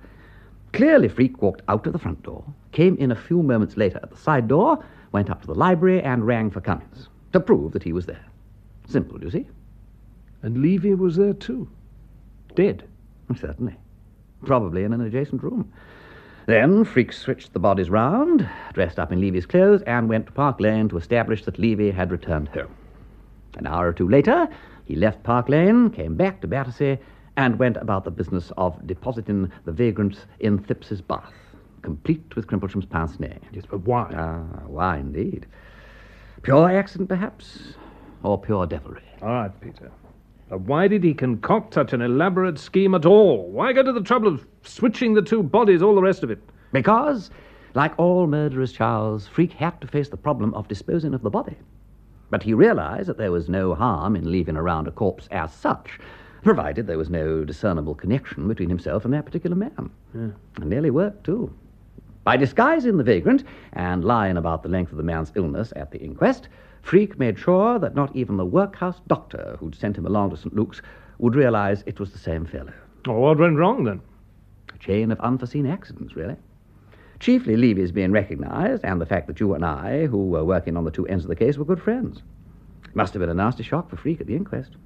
Clearly, 0.73 1.07
Freke 1.07 1.41
walked 1.41 1.61
out 1.67 1.87
of 1.87 1.93
the 1.93 1.99
front 1.99 2.21
door, 2.23 2.43
came 2.71 2.97
in 2.97 3.11
a 3.11 3.15
few 3.15 3.41
moments 3.41 3.77
later 3.77 3.99
at 4.03 4.11
the 4.11 4.17
side 4.17 4.47
door, 4.47 4.83
went 5.11 5.29
up 5.29 5.41
to 5.41 5.47
the 5.47 5.55
library, 5.55 6.01
and 6.03 6.27
rang 6.27 6.51
for 6.51 6.61
Cummins 6.61 7.09
to 7.33 7.39
prove 7.39 7.71
that 7.71 7.83
he 7.83 7.93
was 7.93 8.05
there. 8.05 8.25
Simple, 8.87 9.17
do 9.17 9.25
you 9.25 9.31
see? 9.31 9.47
And 10.43 10.61
Levy 10.61 10.93
was 10.93 11.15
there 11.15 11.33
too. 11.33 11.67
Dead. 12.55 12.83
Certainly. 13.39 13.75
Probably 14.45 14.83
in 14.83 14.93
an 14.93 15.01
adjacent 15.01 15.41
room. 15.43 15.71
Then 16.47 16.85
Freke 16.85 17.11
switched 17.11 17.51
the 17.51 17.59
bodies 17.59 17.89
round, 17.89 18.49
dressed 18.71 18.99
up 18.99 19.11
in 19.11 19.19
Levy's 19.19 19.45
clothes, 19.45 19.81
and 19.81 20.07
went 20.07 20.27
to 20.27 20.31
Park 20.31 20.61
Lane 20.61 20.87
to 20.87 20.97
establish 20.97 21.43
that 21.43 21.59
Levy 21.59 21.91
had 21.91 22.09
returned 22.09 22.47
home. 22.47 22.73
An 23.57 23.67
hour 23.67 23.89
or 23.89 23.91
two 23.91 24.07
later, 24.07 24.47
he 24.85 24.95
left 24.95 25.23
Park 25.23 25.49
Lane, 25.49 25.89
came 25.89 26.15
back 26.15 26.39
to 26.39 26.47
Battersea, 26.47 26.99
and 27.35 27.59
went 27.59 27.75
about 27.75 28.05
the 28.05 28.11
business 28.11 28.53
of 28.55 28.87
depositing 28.87 29.51
the 29.65 29.73
vagrants 29.73 30.25
in 30.39 30.57
Thipps's 30.57 31.01
bath, 31.01 31.33
complete 31.81 32.33
with 32.37 32.47
Crimplesham's 32.47 32.85
pince 32.85 33.19
nez. 33.19 33.41
Yes, 33.51 33.65
but 33.69 33.79
why? 33.79 34.09
Ah, 34.15 34.63
why 34.67 34.99
indeed? 34.99 35.47
Pure 36.43 36.71
accident, 36.71 37.09
perhaps, 37.09 37.73
or 38.23 38.39
pure 38.39 38.65
devilry. 38.65 39.03
All 39.21 39.27
right, 39.27 39.51
Peter. 39.59 39.91
But 40.49 40.61
why 40.61 40.87
did 40.87 41.03
he 41.03 41.13
concoct 41.13 41.73
such 41.73 41.91
an 41.91 42.01
elaborate 42.01 42.57
scheme 42.57 42.95
at 42.95 43.05
all? 43.05 43.49
Why 43.49 43.73
go 43.73 43.83
to 43.83 43.91
the 43.91 44.01
trouble 44.01 44.29
of 44.29 44.45
switching 44.63 45.13
the 45.13 45.21
two 45.21 45.43
bodies, 45.43 45.81
all 45.81 45.95
the 45.95 46.01
rest 46.01 46.23
of 46.23 46.31
it? 46.31 46.39
Because, 46.71 47.29
like 47.73 47.97
all 47.97 48.27
murderers, 48.27 48.71
Charles, 48.71 49.27
Freke 49.27 49.53
had 49.53 49.79
to 49.81 49.87
face 49.87 50.09
the 50.09 50.17
problem 50.17 50.53
of 50.53 50.67
disposing 50.67 51.13
of 51.13 51.21
the 51.21 51.29
body. 51.29 51.57
But 52.29 52.43
he 52.43 52.53
realized 52.53 53.09
that 53.09 53.17
there 53.17 53.31
was 53.31 53.49
no 53.49 53.75
harm 53.75 54.15
in 54.15 54.31
leaving 54.31 54.55
around 54.55 54.87
a 54.87 54.91
corpse 54.91 55.27
as 55.31 55.53
such, 55.53 55.99
provided 56.43 56.87
there 56.87 56.97
was 56.97 57.09
no 57.09 57.43
discernible 57.43 57.95
connection 57.95 58.47
between 58.47 58.69
himself 58.69 59.03
and 59.03 59.13
that 59.13 59.25
particular 59.25 59.55
man. 59.55 59.89
And 60.13 60.33
nearly 60.69 60.91
worked, 60.91 61.25
too. 61.25 61.53
By 62.23 62.37
disguising 62.37 62.97
the 62.97 63.03
vagrant 63.03 63.43
and 63.73 64.03
lying 64.03 64.37
about 64.37 64.63
the 64.63 64.69
length 64.69 64.91
of 64.91 64.97
the 64.97 65.03
man's 65.03 65.31
illness 65.35 65.71
at 65.75 65.91
the 65.91 65.99
inquest, 65.99 66.49
Freke 66.87 67.19
made 67.19 67.37
sure 67.37 67.77
that 67.79 67.95
not 67.95 68.15
even 68.15 68.37
the 68.37 68.45
workhouse 68.45 69.01
doctor 69.07 69.57
who'd 69.59 69.75
sent 69.75 69.97
him 69.97 70.05
along 70.05 70.29
to 70.29 70.37
St. 70.37 70.55
Luke's 70.55 70.81
would 71.19 71.35
realize 71.35 71.83
it 71.85 71.99
was 71.99 72.13
the 72.13 72.17
same 72.17 72.45
fellow. 72.45 72.71
Well, 73.05 73.17
what 73.17 73.39
went 73.39 73.57
wrong 73.57 73.83
then? 73.83 73.99
A 74.73 74.77
chain 74.77 75.11
of 75.11 75.19
unforeseen 75.19 75.65
accidents, 75.65 76.15
really. 76.15 76.37
Chiefly 77.19 77.57
Levy's 77.57 77.91
being 77.91 78.13
recognized, 78.13 78.85
and 78.85 79.01
the 79.01 79.05
fact 79.05 79.27
that 79.27 79.41
you 79.41 79.53
and 79.53 79.65
I, 79.65 80.05
who 80.05 80.27
were 80.27 80.45
working 80.45 80.77
on 80.77 80.85
the 80.85 80.91
two 80.91 81.05
ends 81.07 81.25
of 81.25 81.29
the 81.29 81.35
case, 81.35 81.57
were 81.57 81.65
good 81.65 81.81
friends. 81.81 82.21
Must 82.93 83.13
have 83.13 83.19
been 83.19 83.29
a 83.29 83.33
nasty 83.33 83.63
shock 83.63 83.89
for 83.89 83.97
Freke 83.97 84.21
at 84.21 84.27
the 84.27 84.37
inquest. 84.37 84.77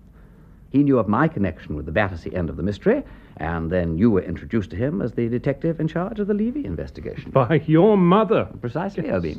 He 0.71 0.81
knew 0.81 0.97
of 0.97 1.07
my 1.07 1.27
connection 1.27 1.75
with 1.75 1.85
the 1.85 1.91
Battersea 1.91 2.33
end 2.33 2.49
of 2.49 2.57
the 2.57 2.63
mystery, 2.63 3.03
and 3.37 3.71
then 3.71 3.99
you 3.99 4.09
were 4.09 4.23
introduced 4.23 4.71
to 4.71 4.75
him 4.75 5.03
as 5.03 5.11
the 5.11 5.29
detective 5.29 5.79
in 5.79 5.87
charge 5.87 6.19
of 6.19 6.25
the 6.25 6.33
Levy 6.33 6.65
investigation. 6.65 7.29
By 7.29 7.61
your 7.67 7.95
mother. 7.95 8.49
Precisely, 8.59 9.11
Obie. 9.11 9.37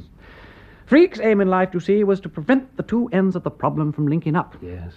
Freke's 0.92 1.20
aim 1.20 1.40
in 1.40 1.48
life, 1.48 1.70
you 1.72 1.80
see, 1.80 2.04
was 2.04 2.20
to 2.20 2.28
prevent 2.28 2.76
the 2.76 2.82
two 2.82 3.08
ends 3.14 3.34
of 3.34 3.42
the 3.44 3.50
problem 3.50 3.94
from 3.94 4.06
linking 4.06 4.36
up. 4.36 4.54
Yes. 4.60 4.92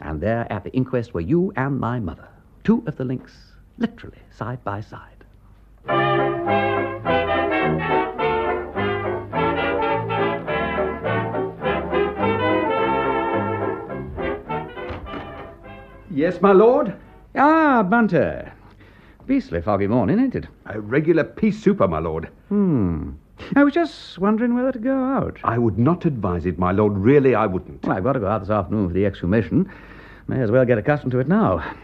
And 0.00 0.20
there 0.20 0.46
at 0.48 0.62
the 0.62 0.70
inquest 0.70 1.12
were 1.12 1.20
you 1.20 1.52
and 1.56 1.80
my 1.80 1.98
mother. 1.98 2.28
Two 2.62 2.84
of 2.86 2.96
the 2.96 3.04
links, 3.04 3.32
literally, 3.76 4.20
side 4.30 4.62
by 4.62 4.80
side. 4.80 5.24
Yes, 16.12 16.40
my 16.40 16.52
lord? 16.52 16.94
Ah, 17.34 17.82
Bunter. 17.82 18.52
Beastly 19.26 19.60
foggy 19.60 19.88
morning, 19.88 20.20
ain't 20.20 20.36
it? 20.36 20.46
A 20.66 20.80
regular 20.80 21.24
pea 21.24 21.50
souper, 21.50 21.88
my 21.88 21.98
lord. 21.98 22.28
Hmm. 22.50 23.14
I 23.56 23.64
was 23.64 23.74
just 23.74 24.18
wondering 24.18 24.54
whether 24.54 24.72
to 24.72 24.78
go 24.78 25.04
out. 25.04 25.38
I 25.44 25.58
would 25.58 25.78
not 25.78 26.04
advise 26.04 26.46
it, 26.46 26.58
my 26.58 26.72
lord. 26.72 26.96
Really, 26.96 27.34
I 27.34 27.46
wouldn't. 27.46 27.82
Well, 27.84 27.96
I've 27.96 28.04
got 28.04 28.12
to 28.12 28.20
go 28.20 28.28
out 28.28 28.40
this 28.40 28.50
afternoon 28.50 28.88
for 28.88 28.94
the 28.94 29.06
exhumation. 29.06 29.70
May 30.28 30.40
as 30.40 30.50
well 30.50 30.64
get 30.64 30.78
accustomed 30.78 31.12
to 31.12 31.18
it 31.18 31.28
now. 31.28 31.74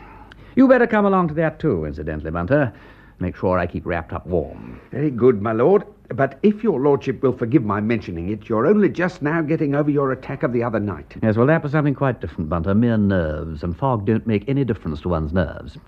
You 0.55 0.69
better 0.69 0.87
come 0.87 1.05
along 1.05 1.29
to 1.29 1.35
that, 1.35 1.59
too, 1.59 1.85
incidentally, 1.85 2.31
Bunter. 2.31 2.73
Make 3.19 3.37
sure 3.37 3.59
I 3.59 3.67
keep 3.67 3.87
wrapped 3.87 4.13
up 4.13 4.27
warm. 4.27 4.81
Very 4.91 5.11
good, 5.11 5.43
my 5.43 5.53
lord. 5.53 5.85
But 6.09 6.39
if 6.43 6.63
your 6.63 6.81
lordship 6.81 7.23
will 7.23 7.37
forgive 7.37 7.65
my 7.65 7.81
mentioning 7.81 8.29
it, 8.29 8.49
you're 8.49 8.67
only 8.67 8.89
just 8.89 9.23
now 9.23 9.43
getting 9.43 9.75
over 9.75 9.91
your 9.91 10.13
attack 10.13 10.43
of 10.43 10.53
the 10.53 10.63
other 10.63 10.79
night. 10.79 11.17
Yes, 11.23 11.37
well, 11.37 11.47
that 11.47 11.63
was 11.63 11.73
something 11.73 11.95
quite 11.95 12.21
different, 12.21 12.49
Bunter. 12.49 12.75
Mere 12.75 12.97
nerves, 12.97 13.63
and 13.63 13.77
fog 13.77 14.07
don't 14.07 14.27
make 14.27 14.49
any 14.49 14.65
difference 14.65 15.01
to 15.01 15.09
one's 15.09 15.33
nerves. 15.33 15.79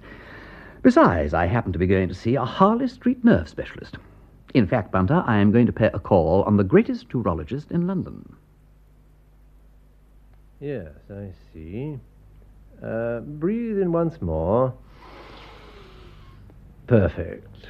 Besides, 0.82 1.34
I 1.34 1.46
happen 1.46 1.72
to 1.72 1.78
be 1.78 1.86
going 1.86 2.08
to 2.08 2.14
see 2.14 2.34
a 2.34 2.44
Harley 2.44 2.88
Street 2.88 3.24
nerve 3.24 3.48
specialist. 3.48 3.96
In 4.54 4.66
fact, 4.66 4.92
Bunter, 4.92 5.22
I 5.26 5.38
am 5.38 5.52
going 5.52 5.66
to 5.66 5.72
pay 5.72 5.90
a 5.92 5.98
call 5.98 6.42
on 6.44 6.56
the 6.56 6.64
greatest 6.64 7.12
neurologist 7.12 7.70
in 7.70 7.86
London. 7.86 8.36
Yes, 10.60 10.92
I 11.10 11.30
see. 11.52 11.98
Uh, 12.82 13.20
breathe 13.20 13.78
in 13.78 13.92
once 13.92 14.20
more. 14.22 14.74
Perfect. 16.86 17.68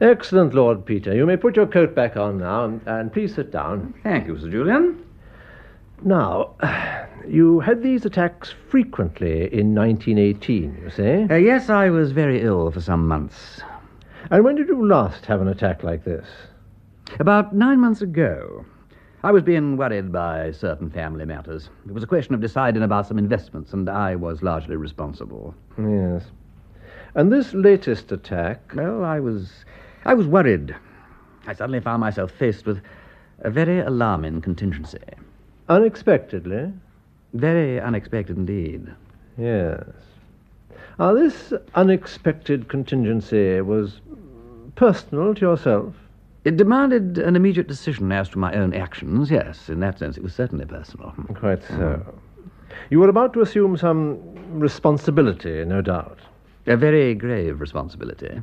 Excellent, 0.00 0.54
Lord 0.54 0.84
Peter. 0.84 1.14
You 1.14 1.26
may 1.26 1.36
put 1.36 1.56
your 1.56 1.66
coat 1.66 1.94
back 1.94 2.16
on 2.16 2.38
now, 2.38 2.64
and, 2.64 2.80
and 2.86 3.12
please 3.12 3.34
sit 3.34 3.50
down. 3.50 3.94
Thank 4.02 4.26
you, 4.26 4.38
Sir 4.38 4.50
Julian. 4.50 5.04
Now, 6.02 6.54
you 7.28 7.60
had 7.60 7.82
these 7.82 8.04
attacks 8.04 8.54
frequently 8.68 9.52
in 9.52 9.74
1918, 9.74 10.80
you 10.82 10.90
say? 10.90 11.26
Uh, 11.30 11.36
yes, 11.36 11.70
I 11.70 11.90
was 11.90 12.12
very 12.12 12.42
ill 12.42 12.70
for 12.70 12.80
some 12.80 13.06
months. 13.06 13.62
And 14.32 14.44
when 14.44 14.56
did 14.56 14.68
you 14.68 14.88
last 14.88 15.26
have 15.26 15.42
an 15.42 15.48
attack 15.48 15.82
like 15.82 16.04
this? 16.04 16.26
About 17.20 17.54
nine 17.54 17.78
months 17.78 18.00
ago. 18.00 18.64
I 19.22 19.30
was 19.30 19.42
being 19.42 19.76
worried 19.76 20.10
by 20.10 20.52
certain 20.52 20.88
family 20.88 21.26
matters. 21.26 21.68
It 21.86 21.92
was 21.92 22.02
a 22.02 22.06
question 22.06 22.34
of 22.34 22.40
deciding 22.40 22.82
about 22.82 23.06
some 23.06 23.18
investments, 23.18 23.74
and 23.74 23.90
I 23.90 24.16
was 24.16 24.42
largely 24.42 24.76
responsible. 24.76 25.54
Yes. 25.76 26.24
And 27.14 27.30
this 27.30 27.52
latest 27.52 28.10
attack? 28.10 28.72
Well, 28.74 29.04
I 29.04 29.20
was. 29.20 29.52
I 30.06 30.14
was 30.14 30.26
worried. 30.26 30.74
I 31.46 31.52
suddenly 31.52 31.80
found 31.80 32.00
myself 32.00 32.30
faced 32.30 32.64
with 32.64 32.80
a 33.40 33.50
very 33.50 33.80
alarming 33.80 34.40
contingency. 34.40 34.98
Unexpectedly? 35.68 36.72
Very 37.34 37.78
unexpected 37.78 38.38
indeed. 38.38 38.94
Yes. 39.36 39.84
Now, 40.98 41.12
this 41.12 41.52
unexpected 41.74 42.68
contingency 42.68 43.60
was 43.60 44.00
personal 44.74 45.34
to 45.34 45.40
yourself? 45.40 45.94
It 46.44 46.56
demanded 46.56 47.18
an 47.18 47.36
immediate 47.36 47.68
decision 47.68 48.10
as 48.10 48.28
to 48.30 48.38
my 48.38 48.52
own 48.54 48.74
actions, 48.74 49.30
yes. 49.30 49.68
In 49.68 49.80
that 49.80 49.98
sense, 49.98 50.16
it 50.16 50.22
was 50.22 50.34
certainly 50.34 50.64
personal. 50.64 51.14
Quite 51.34 51.62
so. 51.62 52.04
You 52.90 52.98
were 52.98 53.08
about 53.08 53.32
to 53.34 53.42
assume 53.42 53.76
some 53.76 54.18
responsibility, 54.58 55.64
no 55.64 55.82
doubt. 55.82 56.18
A 56.66 56.76
very 56.76 57.14
grave 57.14 57.60
responsibility. 57.60 58.40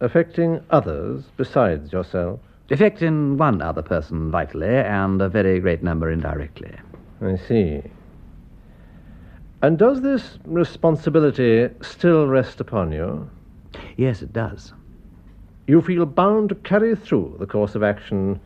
Affecting 0.00 0.60
others 0.70 1.24
besides 1.36 1.92
yourself? 1.92 2.40
Affecting 2.70 3.36
one 3.36 3.60
other 3.60 3.82
person 3.82 4.30
vitally, 4.30 4.68
and 4.68 5.20
a 5.20 5.28
very 5.28 5.60
great 5.60 5.82
number 5.82 6.10
indirectly. 6.10 6.72
I 7.20 7.36
see. 7.36 7.82
And 9.60 9.78
does 9.78 10.02
this 10.02 10.38
responsibility 10.44 11.68
still 11.82 12.26
rest 12.26 12.60
upon 12.60 12.92
you? 12.92 13.28
Yes, 13.96 14.22
it 14.22 14.32
does. 14.32 14.72
You 15.66 15.80
feel 15.80 16.04
bound 16.04 16.50
to 16.50 16.54
carry 16.56 16.94
through 16.94 17.36
the 17.38 17.46
course 17.46 17.74
of 17.74 17.82
action 17.82 18.40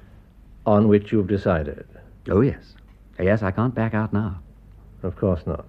on 0.65 0.87
which 0.87 1.11
you've 1.11 1.27
decided? 1.27 1.87
Oh, 2.29 2.41
yes. 2.41 2.75
Yes, 3.19 3.43
I 3.43 3.51
can't 3.51 3.75
back 3.75 3.95
out 3.95 4.13
now. 4.13 4.41
Of 5.03 5.17
course 5.17 5.47
not. 5.47 5.67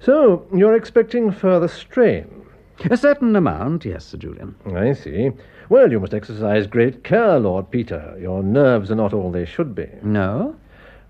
So, 0.00 0.46
you're 0.54 0.74
expecting 0.74 1.30
further 1.30 1.68
strain? 1.68 2.46
A 2.90 2.96
certain 2.96 3.36
amount, 3.36 3.84
yes, 3.84 4.06
Sir 4.06 4.18
Julian. 4.18 4.54
I 4.74 4.92
see. 4.94 5.30
Well, 5.68 5.90
you 5.90 6.00
must 6.00 6.14
exercise 6.14 6.66
great 6.66 7.04
care, 7.04 7.38
Lord 7.38 7.70
Peter. 7.70 8.16
Your 8.20 8.42
nerves 8.42 8.90
are 8.90 8.96
not 8.96 9.12
all 9.12 9.30
they 9.30 9.44
should 9.44 9.74
be. 9.74 9.88
No? 10.02 10.56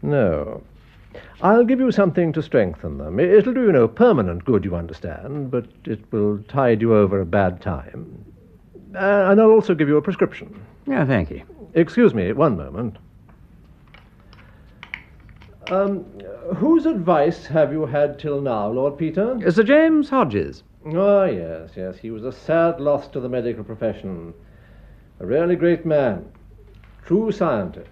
No. 0.02 0.62
I'll 1.40 1.64
give 1.64 1.80
you 1.80 1.92
something 1.92 2.32
to 2.32 2.42
strengthen 2.42 2.98
them. 2.98 3.20
It'll 3.20 3.54
do 3.54 3.62
you 3.62 3.72
no 3.72 3.88
permanent 3.88 4.44
good, 4.44 4.64
you 4.64 4.74
understand, 4.74 5.50
but 5.50 5.66
it 5.84 6.00
will 6.12 6.42
tide 6.48 6.80
you 6.80 6.94
over 6.94 7.20
a 7.20 7.26
bad 7.26 7.60
time. 7.60 8.33
Uh, 8.94 9.30
and 9.30 9.40
I'll 9.40 9.50
also 9.50 9.74
give 9.74 9.88
you 9.88 9.96
a 9.96 10.02
prescription. 10.02 10.64
Yeah, 10.86 11.04
thank 11.04 11.30
you. 11.30 11.42
Excuse 11.74 12.14
me, 12.14 12.32
one 12.32 12.56
moment. 12.56 12.96
Um, 15.70 16.04
whose 16.56 16.86
advice 16.86 17.46
have 17.46 17.72
you 17.72 17.86
had 17.86 18.18
till 18.18 18.40
now, 18.40 18.68
Lord 18.68 18.98
Peter? 18.98 19.38
Sir 19.50 19.62
James 19.62 20.10
Hodges. 20.10 20.62
Ah, 20.86 21.24
yes, 21.24 21.70
yes. 21.76 21.96
He 21.96 22.10
was 22.10 22.24
a 22.24 22.32
sad 22.32 22.80
loss 22.80 23.08
to 23.08 23.20
the 23.20 23.28
medical 23.28 23.64
profession. 23.64 24.34
A 25.20 25.26
really 25.26 25.56
great 25.56 25.86
man. 25.86 26.30
True 27.06 27.32
scientist. 27.32 27.88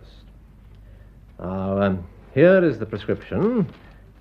Now, 1.39 1.81
um, 1.81 2.07
here 2.35 2.63
is 2.63 2.79
the 2.79 2.87
prescription. 2.87 3.67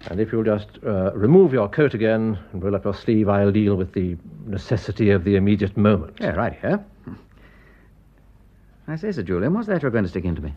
And 0.09 0.19
if 0.19 0.31
you'll 0.31 0.43
just 0.43 0.67
uh, 0.85 1.13
remove 1.13 1.53
your 1.53 1.69
coat 1.69 1.93
again 1.93 2.37
and 2.51 2.63
roll 2.63 2.75
up 2.75 2.85
your 2.85 2.93
sleeve, 2.93 3.29
I'll 3.29 3.51
deal 3.51 3.75
with 3.75 3.93
the 3.93 4.17
necessity 4.45 5.11
of 5.11 5.23
the 5.23 5.35
immediate 5.35 5.77
moment. 5.77 6.17
Yeah, 6.19 6.31
right 6.31 6.53
here. 6.59 6.83
I 8.87 8.95
say, 8.95 9.11
Sir 9.11 9.21
Julian, 9.23 9.53
what's 9.53 9.67
that 9.67 9.81
you're 9.81 9.91
going 9.91 10.03
to 10.03 10.09
stick 10.09 10.25
into 10.25 10.41
me? 10.41 10.53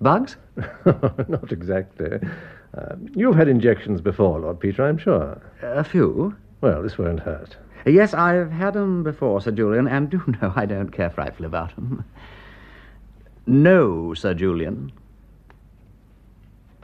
Bugs? 0.00 0.36
Not 1.28 1.52
exactly. 1.52 2.18
Uh, 2.76 2.96
you've 3.14 3.36
had 3.36 3.48
injections 3.48 4.00
before, 4.00 4.40
Lord 4.40 4.58
Peter, 4.58 4.84
I'm 4.84 4.98
sure. 4.98 5.40
A 5.62 5.84
few. 5.84 6.36
Well, 6.60 6.82
this 6.82 6.98
won't 6.98 7.20
hurt. 7.20 7.56
Yes, 7.86 8.14
I've 8.14 8.50
had 8.50 8.76
'em 8.76 9.02
before, 9.02 9.40
Sir 9.40 9.50
Julian, 9.52 9.88
and 9.88 10.10
do 10.10 10.22
know 10.42 10.52
I 10.54 10.66
don't 10.66 10.90
care 10.90 11.10
frightfully 11.10 11.46
about 11.46 11.72
'em. 11.78 12.04
No, 13.46 14.14
Sir 14.14 14.34
Julian. 14.34 14.92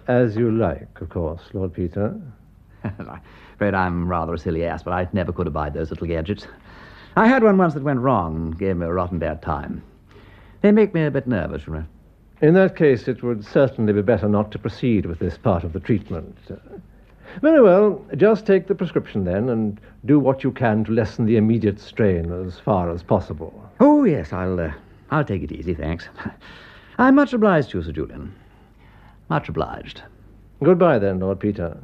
As 0.09 0.37
you 0.37 0.51
like, 0.51 1.03
of 1.03 1.11
course, 1.11 1.43
Lord 1.53 1.75
Peter. 1.75 2.19
I'm 2.85 3.21
afraid 3.55 3.75
I'm 3.75 4.09
rather 4.09 4.33
a 4.33 4.39
silly 4.39 4.65
ass, 4.65 4.83
but 4.83 4.95
I 4.95 5.07
never 5.13 5.33
could 5.33 5.47
abide 5.47 5.75
those 5.75 5.91
little 5.91 6.07
gadgets. 6.07 6.47
I 7.15 7.27
had 7.29 7.43
one 7.43 7.59
once 7.59 7.75
that 7.75 7.83
went 7.83 8.01
wrong 8.01 8.37
and 8.37 8.59
gave 8.59 8.79
me 8.79 8.87
a 8.87 8.93
rotten 8.93 9.19
bad 9.19 9.43
time. 9.43 9.83
They 10.63 10.73
make 10.73 10.95
me 10.95 11.05
a 11.05 11.11
bit 11.11 11.27
nervous, 11.27 11.67
you 11.67 11.75
know. 11.75 11.85
In 12.41 12.55
that 12.55 12.75
case, 12.75 13.07
it 13.07 13.23
would 13.23 13.45
certainly 13.45 13.93
be 13.93 14.01
better 14.01 14.31
not 14.31 14.51
to 14.53 14.59
proceed 14.59 15.05
with 15.05 15.19
this 15.19 15.37
part 15.37 15.63
of 15.63 15.75
the 15.75 15.81
treatment. 15.81 16.39
Very 17.43 17.61
well, 17.61 18.03
just 18.17 18.47
take 18.47 18.67
the 18.67 18.75
prescription 18.75 19.25
then 19.25 19.51
and 19.51 19.79
do 20.07 20.19
what 20.19 20.43
you 20.43 20.53
can 20.53 20.85
to 20.85 20.93
lessen 20.93 21.27
the 21.27 21.37
immediate 21.37 21.79
strain 21.79 22.33
as 22.33 22.59
far 22.59 22.91
as 22.91 23.03
possible. 23.03 23.53
Oh, 23.79 24.05
yes, 24.05 24.33
I'll, 24.33 24.59
uh, 24.59 24.73
I'll 25.11 25.25
take 25.25 25.43
it 25.43 25.53
easy, 25.53 25.75
thanks. 25.75 26.09
I'm 26.99 27.17
much 27.17 27.35
obliged 27.35 27.71
to 27.71 27.79
you, 27.79 27.85
Sir 27.85 27.93
Julian. 27.93 28.33
Much 29.29 29.49
obliged. 29.49 30.03
Goodbye 30.63 30.99
then, 30.99 31.21
Lord 31.21 31.41
Peter. 31.41 31.79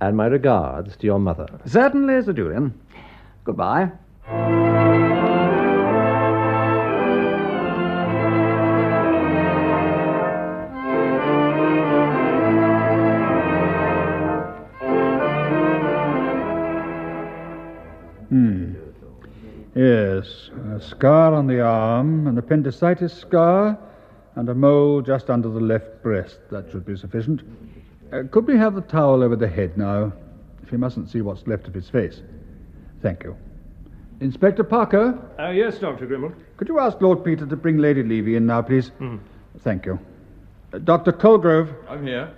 And 0.00 0.16
my 0.16 0.26
regards 0.26 0.96
to 0.98 1.06
your 1.06 1.18
mother. 1.18 1.48
Certainly, 1.64 2.22
Sir 2.22 2.32
Julian. 2.32 2.78
Goodbye. 3.44 3.90
Hmm. 18.28 18.74
Yes, 19.74 20.50
a 20.72 20.80
scar 20.80 21.34
on 21.34 21.46
the 21.46 21.60
arm, 21.60 22.26
an 22.26 22.36
appendicitis 22.36 23.12
scar, 23.12 23.78
and 24.36 24.48
a 24.48 24.54
mole 24.54 25.00
just 25.00 25.30
under 25.30 25.48
the 25.48 25.60
left 25.60 26.02
breast. 26.02 26.38
That 26.50 26.70
should 26.70 26.84
be 26.84 26.96
sufficient. 26.96 27.42
Uh, 28.12 28.22
could 28.30 28.46
we 28.46 28.56
have 28.56 28.74
the 28.74 28.80
towel 28.82 29.22
over 29.22 29.36
the 29.36 29.48
head 29.48 29.76
now? 29.78 30.12
If 30.62 30.70
he 30.70 30.76
mustn't 30.76 31.10
see 31.10 31.20
what's 31.20 31.46
left 31.46 31.68
of 31.68 31.74
his 31.74 31.88
face. 31.88 32.22
Thank 33.02 33.22
you. 33.24 33.36
Inspector 34.20 34.62
Parker, 34.64 35.18
Uh, 35.38 35.48
yes, 35.50 35.78
Dr. 35.78 36.06
Grimbold. 36.06 36.34
could 36.56 36.68
you 36.68 36.78
ask 36.78 37.00
Lord 37.00 37.24
Peter 37.24 37.44
to 37.46 37.56
bring 37.56 37.78
Lady 37.78 38.02
Levy 38.02 38.36
in 38.36 38.46
now, 38.46 38.62
please? 38.62 38.90
Thank 39.58 39.84
you. 39.86 39.98
Uh, 40.72 40.78
Dr. 40.78 41.12
Colgrove. 41.12 41.74
I'm 41.88 42.06
here. 42.06 42.30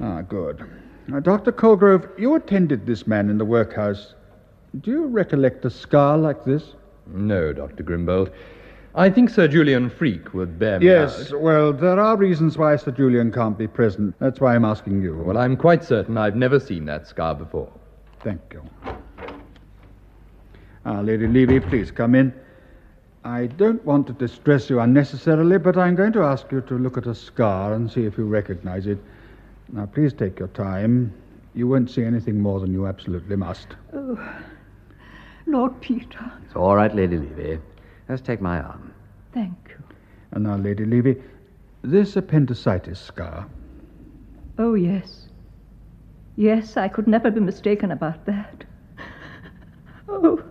Ah, 0.00 0.20
good. 0.22 0.64
Now, 1.08 1.20
Dr. 1.20 1.52
Colgrove, 1.52 2.08
you 2.18 2.34
attended 2.34 2.86
this 2.86 3.06
man 3.06 3.28
in 3.30 3.38
the 3.38 3.44
workhouse. 3.44 4.14
Do 4.80 4.90
you 4.90 5.06
recollect 5.06 5.64
a 5.64 5.70
scar 5.70 6.16
like 6.16 6.44
this? 6.44 6.74
No, 7.06 7.52
Dr. 7.52 7.82
Grimbold. 7.82 8.30
I 8.94 9.08
think 9.08 9.30
Sir 9.30 9.48
Julian 9.48 9.88
Freke 9.88 10.34
would 10.34 10.58
bear 10.58 10.78
me 10.78 10.86
Yes, 10.86 11.32
out. 11.32 11.40
well, 11.40 11.72
there 11.72 11.98
are 11.98 12.16
reasons 12.16 12.58
why 12.58 12.76
Sir 12.76 12.90
Julian 12.90 13.32
can't 13.32 13.56
be 13.56 13.66
present. 13.66 14.14
That's 14.18 14.38
why 14.38 14.54
I'm 14.54 14.66
asking 14.66 15.00
you. 15.02 15.16
Well, 15.16 15.38
I'm 15.38 15.56
quite 15.56 15.82
certain 15.82 16.18
I've 16.18 16.36
never 16.36 16.60
seen 16.60 16.84
that 16.86 17.06
scar 17.06 17.34
before. 17.34 17.72
Thank 18.20 18.40
you. 18.52 18.62
Ah, 20.84 21.00
Lady 21.00 21.26
Levy, 21.26 21.58
please 21.60 21.90
come 21.90 22.14
in. 22.14 22.34
I 23.24 23.46
don't 23.46 23.82
want 23.86 24.06
to 24.08 24.12
distress 24.12 24.68
you 24.68 24.80
unnecessarily, 24.80 25.56
but 25.58 25.78
I'm 25.78 25.94
going 25.94 26.12
to 26.14 26.22
ask 26.24 26.50
you 26.52 26.60
to 26.62 26.74
look 26.76 26.98
at 26.98 27.06
a 27.06 27.14
scar 27.14 27.72
and 27.74 27.90
see 27.90 28.04
if 28.04 28.18
you 28.18 28.26
recognize 28.26 28.86
it. 28.86 28.98
Now, 29.72 29.86
please 29.86 30.12
take 30.12 30.38
your 30.38 30.48
time. 30.48 31.14
You 31.54 31.66
won't 31.68 31.88
see 31.90 32.02
anything 32.04 32.40
more 32.40 32.60
than 32.60 32.72
you 32.72 32.86
absolutely 32.86 33.36
must. 33.36 33.68
Oh, 33.94 34.18
Lord 35.46 35.80
Peter, 35.80 36.30
It's 36.44 36.56
all 36.56 36.76
right, 36.76 36.94
Lady 36.94 37.16
Levy. 37.18 37.58
Just 38.12 38.26
take 38.26 38.42
my 38.42 38.60
arm. 38.60 38.92
thank 39.32 39.56
you. 39.70 39.82
And 40.32 40.44
now, 40.44 40.56
Lady 40.56 40.84
Levy, 40.84 41.16
this 41.80 42.14
appendicitis 42.14 43.00
scar. 43.00 43.46
Oh, 44.58 44.74
yes. 44.74 45.28
Yes, 46.36 46.76
I 46.76 46.88
could 46.88 47.08
never 47.08 47.30
be 47.30 47.40
mistaken 47.40 47.90
about 47.90 48.26
that. 48.26 48.64
Oh, 50.10 50.42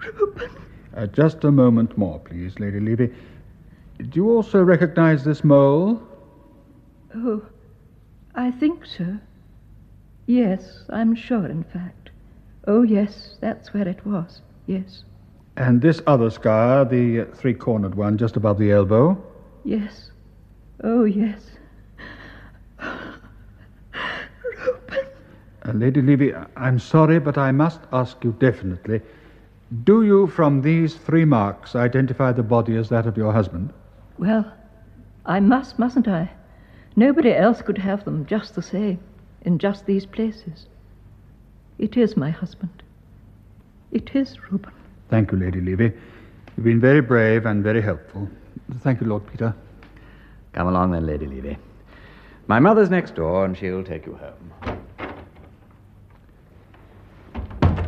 Reuben. 0.00 0.50
Uh, 0.96 1.06
just 1.06 1.44
a 1.44 1.52
moment 1.52 1.96
more, 1.96 2.18
please, 2.18 2.58
Lady 2.58 2.80
Levy. 2.80 3.14
Do 3.98 4.10
you 4.12 4.28
also 4.28 4.60
recognize 4.60 5.22
this 5.22 5.44
mole? 5.44 6.02
Oh, 7.14 7.40
I 8.34 8.50
think 8.50 8.84
so. 8.84 9.18
Yes, 10.26 10.82
I'm 10.90 11.14
sure, 11.14 11.46
in 11.46 11.62
fact. 11.62 12.10
Oh, 12.66 12.82
yes, 12.82 13.36
that's 13.40 13.72
where 13.72 13.86
it 13.86 14.04
was. 14.04 14.42
Yes, 14.66 15.04
And 15.56 15.80
this 15.80 16.02
other 16.06 16.28
scar, 16.30 16.84
the 16.84 17.24
three 17.34 17.54
cornered 17.54 17.94
one 17.94 18.18
just 18.18 18.36
above 18.36 18.58
the 18.58 18.70
elbow? 18.72 19.16
yes. 19.64 20.10
Oh, 20.84 21.04
yes. 21.04 21.40
Uh, 25.66 25.72
Lady 25.72 26.00
Levy, 26.00 26.32
I'm 26.56 26.78
sorry, 26.78 27.18
but 27.18 27.36
I 27.36 27.50
must 27.50 27.80
ask 27.92 28.22
you 28.22 28.36
definitely. 28.38 29.00
Do 29.82 30.04
you, 30.04 30.28
from 30.28 30.62
these 30.62 30.94
three 30.94 31.24
marks, 31.24 31.74
identify 31.74 32.30
the 32.30 32.44
body 32.44 32.76
as 32.76 32.88
that 32.90 33.06
of 33.06 33.16
your 33.16 33.32
husband? 33.32 33.72
Well, 34.16 34.52
I 35.24 35.40
must, 35.40 35.76
mustn't 35.76 36.06
I? 36.06 36.30
Nobody 36.94 37.32
else 37.34 37.62
could 37.62 37.78
have 37.78 38.04
them 38.04 38.26
just 38.26 38.54
the 38.54 38.62
same, 38.62 39.00
in 39.42 39.58
just 39.58 39.86
these 39.86 40.06
places. 40.06 40.66
It 41.78 41.96
is 41.96 42.16
my 42.16 42.30
husband. 42.30 42.82
It 43.90 44.14
is 44.14 44.38
Reuben. 44.50 44.72
Thank 45.08 45.32
you, 45.32 45.38
Lady 45.38 45.60
Levy. 45.60 45.92
You've 46.56 46.64
been 46.64 46.80
very 46.80 47.00
brave 47.00 47.46
and 47.46 47.62
very 47.62 47.80
helpful. 47.82 48.28
Thank 48.80 49.00
you, 49.00 49.06
Lord 49.06 49.26
Peter. 49.30 49.54
Come 50.52 50.68
along 50.68 50.90
then, 50.92 51.06
Lady 51.06 51.26
Levy. 51.26 51.56
My 52.48 52.58
mother's 52.60 52.90
next 52.90 53.14
door, 53.14 53.44
and 53.44 53.56
she'll 53.56 53.84
take 53.84 54.06
you 54.06 54.14
home. 54.16 54.52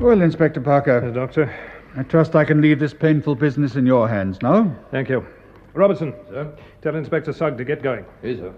Well, 0.01 0.21
Inspector 0.23 0.61
Uh, 0.61 0.65
Parker, 0.65 1.11
doctor, 1.13 1.53
I 1.97 2.03
trust 2.05 2.37
I 2.37 2.45
can 2.45 2.61
leave 2.61 2.79
this 2.79 2.95
painful 2.95 3.35
business 3.35 3.75
in 3.75 3.85
your 3.87 4.09
hands 4.09 4.41
now. 4.43 4.73
thank 4.91 5.09
you. 5.09 5.27
Robertson, 5.75 6.15
sir, 6.29 6.53
tell 6.83 6.95
Inspector 6.97 7.33
Sugg 7.33 7.57
to 7.59 7.65
get 7.65 7.83
going. 7.83 8.05
Is 8.23 8.39
sir. 8.39 8.53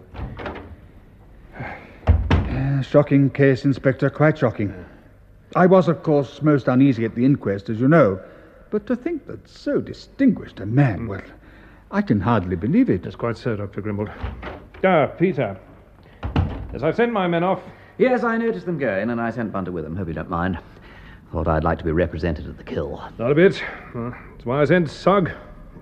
Uh, 2.08 2.82
shocking 2.82 3.30
case, 3.30 3.64
Inspector, 3.64 4.08
quite 4.10 4.36
shocking. 4.38 4.74
I 5.56 5.66
was, 5.66 5.88
of 5.88 6.02
course, 6.02 6.42
most 6.42 6.68
uneasy 6.68 7.04
at 7.04 7.14
the 7.14 7.24
inquest, 7.24 7.68
as 7.70 7.80
you 7.80 7.88
know. 7.88 8.20
But 8.70 8.86
to 8.86 8.96
think 8.96 9.26
that 9.26 9.48
so 9.48 9.80
distinguished 9.80 10.60
a 10.60 10.66
man, 10.66 11.06
well, 11.08 11.22
I 11.90 12.02
can 12.02 12.20
hardly 12.20 12.56
believe 12.56 12.88
it. 12.88 13.02
That's 13.02 13.16
quite 13.16 13.36
so, 13.36 13.56
Dr. 13.56 13.82
Grimbold. 13.82 14.10
Ah, 14.84 15.06
Peter. 15.06 15.58
As 16.72 16.82
I've 16.84 16.96
sent 16.96 17.12
my 17.12 17.26
men 17.26 17.42
off, 17.42 17.60
Yes, 17.98 18.24
I 18.24 18.38
noticed 18.38 18.64
them 18.64 18.78
going, 18.78 19.10
and 19.10 19.20
I 19.20 19.28
sent 19.30 19.52
Bunter 19.52 19.72
with 19.72 19.84
them. 19.84 19.94
Hope 19.94 20.08
you 20.08 20.14
don't 20.14 20.30
mind. 20.30 20.58
Thought 21.32 21.48
I'd 21.48 21.64
like 21.64 21.76
to 21.80 21.84
be 21.84 21.92
represented 21.92 22.48
at 22.48 22.56
the 22.56 22.64
kill. 22.64 23.02
not 23.18 23.30
a 23.30 23.34
bit. 23.34 23.62
That's 23.94 24.46
why 24.46 24.62
I 24.62 24.64
sent 24.64 24.88
Sugg. 24.88 25.30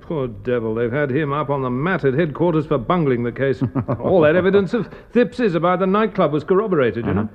Poor 0.01 0.27
devil, 0.27 0.75
they've 0.75 0.91
had 0.91 1.11
him 1.11 1.33
up 1.33 1.49
on 1.49 1.63
the 1.63 1.71
mat 1.71 2.05
at 2.05 2.15
headquarters 2.15 2.67
for 2.67 2.77
bungling 2.77 3.23
the 3.23 3.31
case. 3.31 3.63
All 4.01 4.21
that 4.23 4.35
evidence 4.35 4.75
of 4.75 4.93
Thipps's 5.13 5.55
about 5.55 5.79
the 5.79 5.87
nightclub 5.87 6.33
was 6.33 6.43
corroborated, 6.43 7.07
you 7.07 7.15
know. 7.15 7.29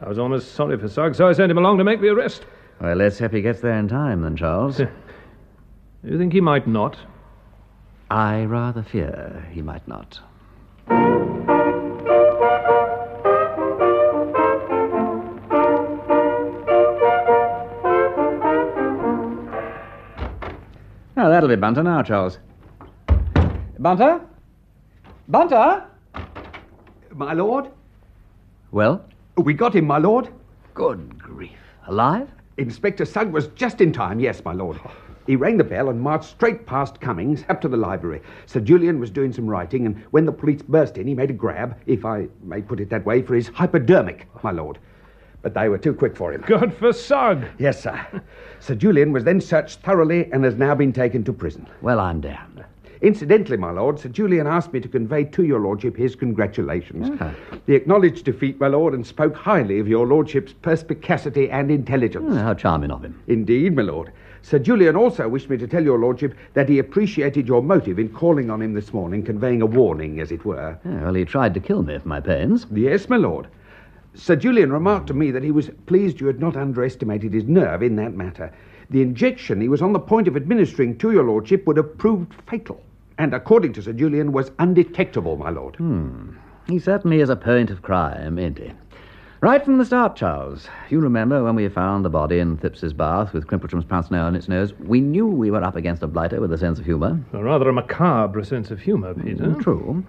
I 0.00 0.06
was 0.08 0.18
almost 0.18 0.54
sorry 0.54 0.76
for 0.78 0.88
Sugg, 0.88 1.14
so 1.14 1.26
I 1.26 1.32
sent 1.32 1.50
him 1.50 1.56
along 1.56 1.78
to 1.78 1.84
make 1.84 2.02
the 2.02 2.08
arrest. 2.08 2.44
Well, 2.80 2.96
let's 2.96 3.18
hope 3.18 3.32
he 3.32 3.40
gets 3.42 3.60
there 3.60 3.78
in 3.78 3.88
time, 3.88 4.22
then, 4.22 4.36
Charles. 4.36 4.80
You 6.06 6.18
think 6.18 6.34
he 6.34 6.40
might 6.42 6.66
not? 6.66 6.98
I 8.10 8.44
rather 8.44 8.82
fear 8.82 9.48
he 9.52 9.62
might 9.62 9.88
not. 9.88 10.20
Oh, 21.16 21.30
that'll 21.30 21.48
be 21.48 21.56
Bunter 21.56 21.82
now, 21.82 22.02
Charles. 22.02 22.38
Bunter? 23.78 24.20
Bunter? 25.28 25.84
My 27.14 27.32
lord? 27.32 27.66
Well, 28.72 29.04
We 29.36 29.54
got 29.54 29.74
him, 29.74 29.86
my 29.86 29.98
lord. 29.98 30.28
good 30.74 31.18
grief. 31.22 31.58
Alive? 31.86 32.28
Inspector 32.56 33.04
Sugg 33.04 33.32
was 33.32 33.48
just 33.48 33.80
in 33.80 33.92
time, 33.92 34.20
yes, 34.20 34.44
my 34.44 34.52
lord. 34.52 34.78
He 35.26 35.34
rang 35.34 35.56
the 35.56 35.64
bell 35.64 35.88
and 35.88 36.00
marched 36.00 36.30
straight 36.30 36.66
past 36.66 37.00
Cummins 37.00 37.44
up 37.48 37.60
to 37.62 37.68
the 37.68 37.76
library. 37.76 38.22
Sir 38.46 38.60
Julian 38.60 39.00
was 39.00 39.10
doing 39.10 39.32
some 39.32 39.48
writing, 39.48 39.86
and 39.86 39.96
when 40.12 40.24
the 40.24 40.32
police 40.32 40.62
burst 40.62 40.96
in, 40.96 41.06
he 41.06 41.14
made 41.14 41.30
a 41.30 41.34
grab, 41.34 41.76
if 41.86 42.04
I 42.04 42.28
may 42.42 42.62
put 42.62 42.78
it 42.78 42.90
that 42.90 43.04
way, 43.04 43.22
for 43.22 43.34
his 43.34 43.48
hypodermic, 43.48 44.28
my 44.44 44.52
lord. 44.52 44.78
But 45.42 45.54
they 45.54 45.68
were 45.68 45.78
too 45.78 45.94
quick 45.94 46.16
for 46.16 46.32
him. 46.32 46.42
Good 46.42 46.72
for 46.74 46.92
Sugg. 46.92 47.44
Yes, 47.58 47.82
sir. 47.82 48.22
Sir 48.60 48.74
Julian 48.76 49.12
was 49.12 49.24
then 49.24 49.40
searched 49.40 49.80
thoroughly 49.80 50.30
and 50.32 50.44
has 50.44 50.54
now 50.54 50.74
been 50.74 50.92
taken 50.92 51.24
to 51.24 51.32
prison. 51.32 51.66
Well, 51.82 51.98
I'm 51.98 52.20
damned. 52.20 52.64
Incidentally, 53.04 53.58
my 53.58 53.70
lord, 53.70 54.00
Sir 54.00 54.08
Julian 54.08 54.46
asked 54.46 54.72
me 54.72 54.80
to 54.80 54.88
convey 54.88 55.24
to 55.24 55.44
your 55.44 55.60
lordship 55.60 55.94
his 55.94 56.16
congratulations. 56.16 57.10
Ah. 57.20 57.34
He 57.66 57.74
acknowledged 57.74 58.24
defeat, 58.24 58.58
my 58.58 58.68
lord, 58.68 58.94
and 58.94 59.06
spoke 59.06 59.36
highly 59.36 59.78
of 59.78 59.86
your 59.86 60.06
lordship's 60.06 60.54
perspicacity 60.54 61.50
and 61.50 61.70
intelligence. 61.70 62.30
Oh, 62.30 62.34
how 62.36 62.54
charming 62.54 62.90
of 62.90 63.04
him. 63.04 63.20
Indeed, 63.26 63.76
my 63.76 63.82
lord. 63.82 64.10
Sir 64.40 64.58
Julian 64.58 64.96
also 64.96 65.28
wished 65.28 65.50
me 65.50 65.58
to 65.58 65.66
tell 65.66 65.84
your 65.84 65.98
lordship 65.98 66.34
that 66.54 66.66
he 66.66 66.78
appreciated 66.78 67.46
your 67.46 67.62
motive 67.62 67.98
in 67.98 68.08
calling 68.08 68.48
on 68.48 68.62
him 68.62 68.72
this 68.72 68.94
morning, 68.94 69.22
conveying 69.22 69.60
a 69.60 69.66
warning, 69.66 70.18
as 70.18 70.32
it 70.32 70.46
were. 70.46 70.78
Yeah, 70.86 71.04
well, 71.04 71.14
he 71.14 71.26
tried 71.26 71.52
to 71.54 71.60
kill 71.60 71.82
me 71.82 71.98
for 71.98 72.08
my 72.08 72.20
pains. 72.20 72.66
Yes, 72.72 73.10
my 73.10 73.18
lord. 73.18 73.48
Sir 74.14 74.34
Julian 74.34 74.72
remarked 74.72 75.08
to 75.08 75.14
me 75.14 75.30
that 75.30 75.42
he 75.42 75.50
was 75.50 75.68
pleased 75.84 76.22
you 76.22 76.26
had 76.26 76.40
not 76.40 76.56
underestimated 76.56 77.34
his 77.34 77.44
nerve 77.44 77.82
in 77.82 77.96
that 77.96 78.14
matter. 78.14 78.50
The 78.88 79.02
injection 79.02 79.60
he 79.60 79.68
was 79.68 79.82
on 79.82 79.92
the 79.92 80.00
point 80.00 80.26
of 80.26 80.36
administering 80.36 80.96
to 80.98 81.12
your 81.12 81.24
lordship 81.24 81.66
would 81.66 81.76
have 81.76 81.98
proved 81.98 82.32
fatal, 82.46 82.80
and 83.18 83.34
according 83.34 83.72
to 83.74 83.82
Sir 83.82 83.92
Julian, 83.92 84.32
was 84.32 84.50
undetectable, 84.58 85.36
my 85.36 85.50
lord. 85.50 85.76
Hmm. 85.76 86.36
He 86.66 86.78
certainly 86.78 87.20
is 87.20 87.28
a 87.28 87.36
point 87.36 87.70
of 87.70 87.82
crime, 87.82 88.38
ain't 88.38 88.58
he? 88.58 88.72
Right 89.40 89.62
from 89.62 89.76
the 89.76 89.84
start, 89.84 90.16
Charles. 90.16 90.68
You 90.88 91.00
remember 91.00 91.44
when 91.44 91.54
we 91.54 91.68
found 91.68 92.02
the 92.02 92.08
body 92.08 92.38
in 92.38 92.56
Thipps's 92.56 92.94
bath 92.94 93.34
with 93.34 93.46
Crimplesham's 93.46 93.84
pince 93.84 94.10
nez 94.10 94.20
on 94.20 94.34
its 94.34 94.48
nose? 94.48 94.72
We 94.78 95.02
knew 95.02 95.26
we 95.26 95.50
were 95.50 95.62
up 95.62 95.76
against 95.76 96.02
a 96.02 96.06
blighter 96.06 96.40
with 96.40 96.50
a 96.52 96.56
sense 96.56 96.78
of 96.78 96.86
humour. 96.86 97.20
A 97.34 97.44
rather 97.44 97.68
a 97.68 97.72
macabre 97.74 98.42
sense 98.42 98.70
of 98.70 98.80
humour, 98.80 99.12
hmm, 99.12 99.22
Peter. 99.22 99.54
True. 99.60 100.02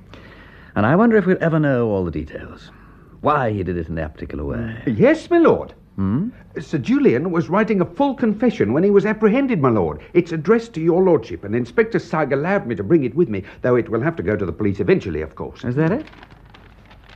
And 0.78 0.86
I 0.86 0.96
wonder 0.96 1.18
if 1.18 1.26
we'll 1.26 1.38
ever 1.42 1.60
know 1.60 1.90
all 1.90 2.06
the 2.06 2.12
details. 2.12 2.72
Why 3.20 3.52
he 3.52 3.64
did 3.64 3.76
it 3.78 3.90
in 3.90 3.96
that 3.96 4.14
particular 4.14 4.46
way. 4.46 4.82
Yes, 4.88 5.30
my 5.30 5.40
lord. 5.40 5.74
Hmm? 5.96 6.30
Sir 6.60 6.78
Julian 6.78 7.32
was 7.32 7.50
writing 7.50 7.80
a 7.80 7.86
full 7.86 8.16
confession 8.16 8.74
when 8.74 8.84
he 8.84 8.90
was 8.90 9.06
apprehended, 9.06 9.62
my 9.62 9.70
lord. 9.70 10.02
It's 10.14 10.34
addressed 10.34 10.74
to 10.74 10.82
your 10.82 11.02
lordship, 11.04 11.46
and 11.46 11.56
Inspector 11.56 11.98
Sugg 12.00 12.34
allowed 12.34 12.68
me 12.68 12.76
to 12.76 12.84
bring 12.84 13.06
it 13.06 13.16
with 13.16 13.30
me, 13.30 13.44
though 13.62 13.76
it 13.76 13.88
will 13.88 14.02
have 14.02 14.18
to 14.18 14.24
go 14.24 14.36
to 14.36 14.46
the 14.46 14.52
police 14.52 14.82
eventually, 14.82 15.22
of 15.22 15.36
course. 15.36 15.64
Is 15.64 15.76
that 15.76 15.94
it? 15.94 16.06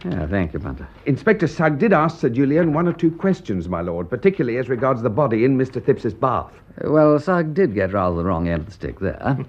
Yeah, 0.06 0.28
thank 0.28 0.54
you, 0.54 0.60
Bunter. 0.60 0.88
Inspector 1.06 1.46
Sugg 1.48 1.78
did 1.78 1.92
ask 1.92 2.22
Sir 2.22 2.30
Julian 2.30 2.72
one 2.72 2.88
or 2.88 2.94
two 2.94 3.12
questions, 3.12 3.68
my 3.68 3.82
lord, 3.82 4.10
particularly 4.10 4.58
as 4.58 4.70
regards 4.70 5.02
the 5.02 5.10
body 5.10 5.44
in 5.44 5.58
Mr. 5.58 5.84
Thipps's 5.84 6.14
bath. 6.14 6.54
Well, 6.82 7.20
Sugg 7.20 7.54
did 7.54 7.74
get 7.74 7.92
rather 7.92 8.16
the 8.16 8.24
wrong 8.24 8.48
end 8.48 8.62
of 8.62 8.66
the 8.68 8.72
stick 8.72 9.00
there. 9.00 9.38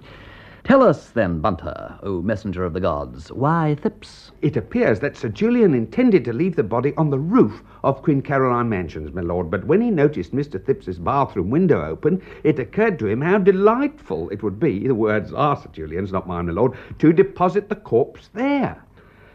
Tell 0.63 0.83
us 0.83 1.11
then, 1.11 1.41
Bunter, 1.41 1.99
O 2.03 2.21
messenger 2.21 2.65
of 2.65 2.75
the 2.75 2.81
gods, 2.81 3.33
why 3.33 3.77
Thipps? 3.81 4.31
It 4.43 4.57
appears 4.57 5.01
that 5.01 5.17
Sir 5.17 5.29
Julian 5.29 5.73
intended 5.73 6.25
to 6.27 6.33
leave 6.33 6.55
the 6.55 6.63
body 6.63 6.93
on 6.97 7.09
the 7.09 7.19
roof 7.19 7.63
of 7.83 8.03
Queen 8.03 8.21
Caroline 8.21 8.69
Mansions, 8.69 9.13
my 9.13 9.23
lord, 9.23 9.51
but 9.51 9.65
when 9.65 9.81
he 9.81 9.91
noticed 9.91 10.35
Mr. 10.35 10.63
Thipps's 10.63 10.99
bathroom 10.99 11.51
window 11.51 11.83
open, 11.83 12.23
it 12.45 12.59
occurred 12.59 12.99
to 12.99 13.07
him 13.07 13.23
how 13.23 13.39
delightful 13.39 14.29
it 14.29 14.43
would 14.43 14.61
be, 14.61 14.87
the 14.87 14.95
words 14.95 15.33
are 15.33 15.57
Sir 15.57 15.71
Julian's, 15.73 16.13
not 16.13 16.29
mine, 16.29 16.47
my 16.47 16.53
lord, 16.53 16.75
to 16.99 17.13
deposit 17.13 17.69
the 17.69 17.77
corpse 17.77 18.29
there. 18.35 18.83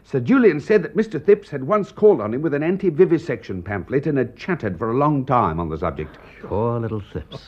Sir 0.04 0.20
Julian 0.20 0.60
said 0.60 0.84
that 0.84 0.96
Mr. 0.96 1.20
Thipps 1.20 1.50
had 1.50 1.64
once 1.64 1.92
called 1.92 2.22
on 2.22 2.36
him 2.36 2.44
with 2.44 2.54
an 2.54 2.62
anti-vivisection 2.62 3.64
pamphlet 3.64 4.06
and 4.06 4.20
had 4.20 4.38
chattered 4.38 4.78
for 4.78 4.92
a 4.92 4.98
long 4.98 5.26
time 5.26 5.60
on 5.60 5.70
the 5.70 5.78
subject. 5.78 6.20
Poor 6.44 6.80
little 6.80 7.02
Thipps. 7.02 7.42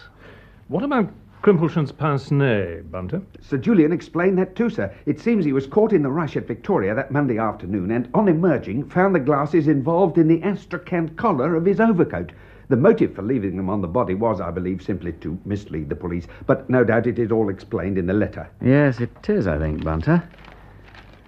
What 0.68 0.84
about 0.84 1.12
Crimplesham's 1.42 1.92
pince 1.92 2.32
nez, 2.32 2.84
Bunter? 2.84 3.22
Sir 3.42 3.58
Julian 3.58 3.92
explained 3.94 4.38
that 4.38 4.56
too, 4.56 4.70
sir. 4.70 4.94
It 5.06 5.20
seems 5.20 5.46
he 5.46 5.54
was 5.54 5.68
caught 5.68 5.94
in 5.94 6.02
the 6.02 6.12
rush 6.12 6.36
at 6.36 6.48
Victoria 6.48 6.94
that 6.96 7.12
Monday 7.12 7.38
afternoon 7.38 7.92
and, 7.92 8.10
on 8.14 8.28
emerging, 8.28 8.90
found 8.90 9.16
the 9.16 9.20
glasses 9.20 9.68
involved 9.68 10.18
in 10.18 10.28
the 10.28 10.42
astrakhan 10.44 11.10
collar 11.16 11.56
of 11.56 11.66
his 11.66 11.80
overcoat. 11.80 12.32
The 12.70 12.76
motive 12.76 13.16
for 13.16 13.22
leaving 13.22 13.56
them 13.56 13.70
on 13.70 13.82
the 13.82 13.88
body 13.88 14.14
was, 14.14 14.42
I 14.42 14.52
believe, 14.52 14.82
simply 14.82 15.14
to 15.14 15.40
mislead 15.46 15.88
the 15.88 15.96
police, 15.96 16.28
but 16.48 16.70
no 16.70 16.84
doubt 16.84 17.08
it 17.08 17.18
is 17.18 17.32
all 17.32 17.50
explained 17.50 17.98
in 17.98 18.08
the 18.08 18.14
letter. 18.14 18.50
Yes, 18.62 19.00
it 19.00 19.30
is, 19.30 19.48
I 19.48 19.58
think, 19.58 19.84
Bunter. 19.86 20.28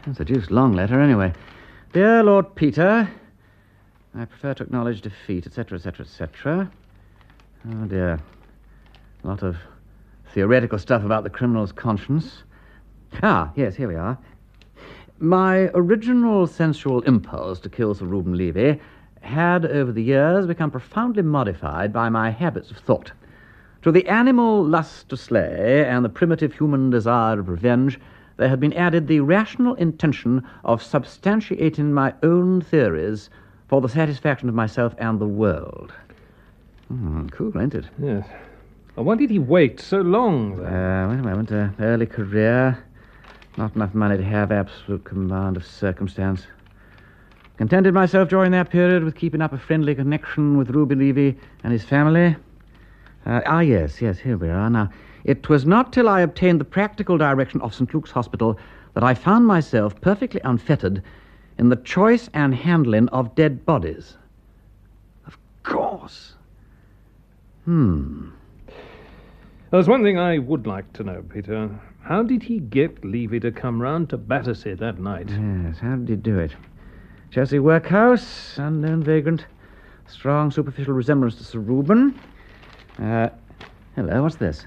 It's 0.06 0.20
a 0.20 0.26
deuced 0.26 0.52
long 0.52 0.74
letter, 0.74 1.00
anyway. 1.00 1.32
Dear 1.94 2.24
Lord 2.24 2.56
Peter, 2.56 3.10
I 4.16 4.26
prefer 4.26 4.54
to 4.56 4.64
acknowledge 4.64 5.02
defeat, 5.02 5.48
etc., 5.48 5.78
etc., 5.78 6.06
etc. 6.06 6.72
Oh, 7.70 7.86
dear. 7.86 8.20
A 9.24 9.28
lot 9.28 9.44
of 9.44 9.56
theoretical 10.34 10.78
stuff 10.78 11.04
about 11.04 11.24
the 11.24 11.30
criminal's 11.30 11.72
conscience. 11.72 12.44
Ah, 13.24 13.52
yes, 13.56 13.76
here 13.76 13.88
we 13.88 13.96
are. 13.96 14.18
My 15.20 15.70
original 15.74 16.48
sensual 16.48 17.02
impulse 17.02 17.60
to 17.62 17.70
kill 17.70 17.94
Sir 17.94 18.06
Reuben 18.06 18.38
Levy 18.38 18.80
had, 19.22 19.66
over 19.66 19.92
the 19.92 20.04
years, 20.04 20.48
become 20.48 20.72
profoundly 20.72 21.24
modified 21.24 21.92
by 21.92 22.10
my 22.10 22.30
habits 22.30 22.72
of 22.72 22.78
thought. 22.78 23.12
To 23.82 23.92
the 23.92 24.08
animal 24.08 24.64
lust 24.64 25.10
to 25.10 25.18
slay 25.18 25.86
and 25.86 26.06
the 26.06 26.10
primitive 26.10 26.54
human 26.54 26.90
desire 26.90 27.40
of 27.40 27.50
revenge, 27.50 28.00
there 28.38 28.50
had 28.50 28.60
been 28.60 28.74
added 28.74 29.08
the 29.08 29.20
rational 29.20 29.76
intention 29.76 30.46
of 30.64 30.82
substantiating 30.82 31.92
my 31.92 32.14
own 32.24 32.62
theories 32.62 33.30
for 33.68 33.82
the 33.82 33.90
satisfaction 33.90 34.48
of 34.48 34.56
myself 34.56 34.96
and 34.98 35.20
the 35.20 35.28
world. 35.28 35.94
Hmm, 36.88 37.28
cool, 37.28 37.60
ain't 37.60 37.76
it? 37.76 37.86
Yes. 38.02 38.26
Why 39.04 39.16
did 39.16 39.30
he 39.30 39.40
wait 39.40 39.80
so 39.80 40.02
long, 40.02 40.58
then? 40.58 40.74
Uh, 40.74 41.08
wait 41.10 41.20
a 41.20 41.24
moment. 41.24 41.52
Uh, 41.54 41.70
early 41.80 42.06
career. 42.06 42.78
Not 43.56 43.74
enough 43.74 43.94
money 43.94 44.18
to 44.18 44.24
have 44.24 44.52
absolute 44.52 45.06
command 45.06 45.56
of 45.56 45.66
circumstance. 45.66 46.46
Contented 47.56 47.94
myself 47.94 48.28
during 48.28 48.52
that 48.52 48.70
period 48.70 49.06
with 49.06 49.16
keeping 49.16 49.42
up 49.42 49.54
a 49.54 49.58
friendly 49.58 49.96
connection 49.96 50.58
with 50.58 50.72
Ruby 50.72 50.96
Levy 50.96 51.38
and 51.64 51.72
his 51.72 51.86
family. 51.86 52.36
Uh, 53.26 53.40
ah, 53.46 53.62
yes, 53.62 54.02
yes, 54.02 54.20
here 54.20 54.38
we 54.38 54.50
are. 54.50 54.70
Now, 54.70 54.90
it 55.24 55.48
was 55.48 55.66
not 55.66 55.94
till 55.94 56.10
I 56.10 56.20
obtained 56.20 56.60
the 56.60 56.66
practical 56.66 57.18
direction 57.18 57.62
of 57.62 57.74
St. 57.74 57.94
Luke's 57.94 58.12
Hospital 58.12 58.60
that 58.96 59.04
I 59.04 59.14
found 59.14 59.48
myself 59.48 60.00
perfectly 60.02 60.42
unfettered 60.44 61.02
in 61.58 61.70
the 61.70 61.78
choice 61.78 62.30
and 62.34 62.54
handling 62.54 63.08
of 63.10 63.34
dead 63.36 63.66
bodies. 63.66 64.18
Of 65.26 65.38
course. 65.64 66.34
Hmm. 67.64 68.32
There's 69.72 69.88
one 69.88 70.02
thing 70.02 70.18
I 70.18 70.40
would 70.40 70.66
like 70.66 70.92
to 70.94 71.04
know, 71.04 71.24
Peter. 71.32 71.70
How 72.02 72.24
did 72.24 72.42
he 72.42 72.60
get 72.60 73.06
Levy 73.06 73.40
to 73.42 73.52
come 73.52 73.80
round 73.80 74.10
to 74.10 74.18
Battersea 74.18 74.74
that 74.74 75.00
night? 75.00 75.30
Yes, 75.30 75.78
how 75.78 75.96
did 75.96 76.10
he 76.10 76.16
do 76.16 76.40
it? 76.40 76.56
Chelsea 77.30 77.60
workhouse, 77.60 78.58
unknown 78.58 79.04
vagrant, 79.04 79.46
strong 80.08 80.50
superficial 80.50 80.96
resemblance 80.96 81.36
to 81.36 81.44
Sir 81.44 81.60
Reuben. 81.60 82.20
Uh, 82.98 83.30
hello, 83.96 84.24
what's 84.24 84.38
this? 84.38 84.66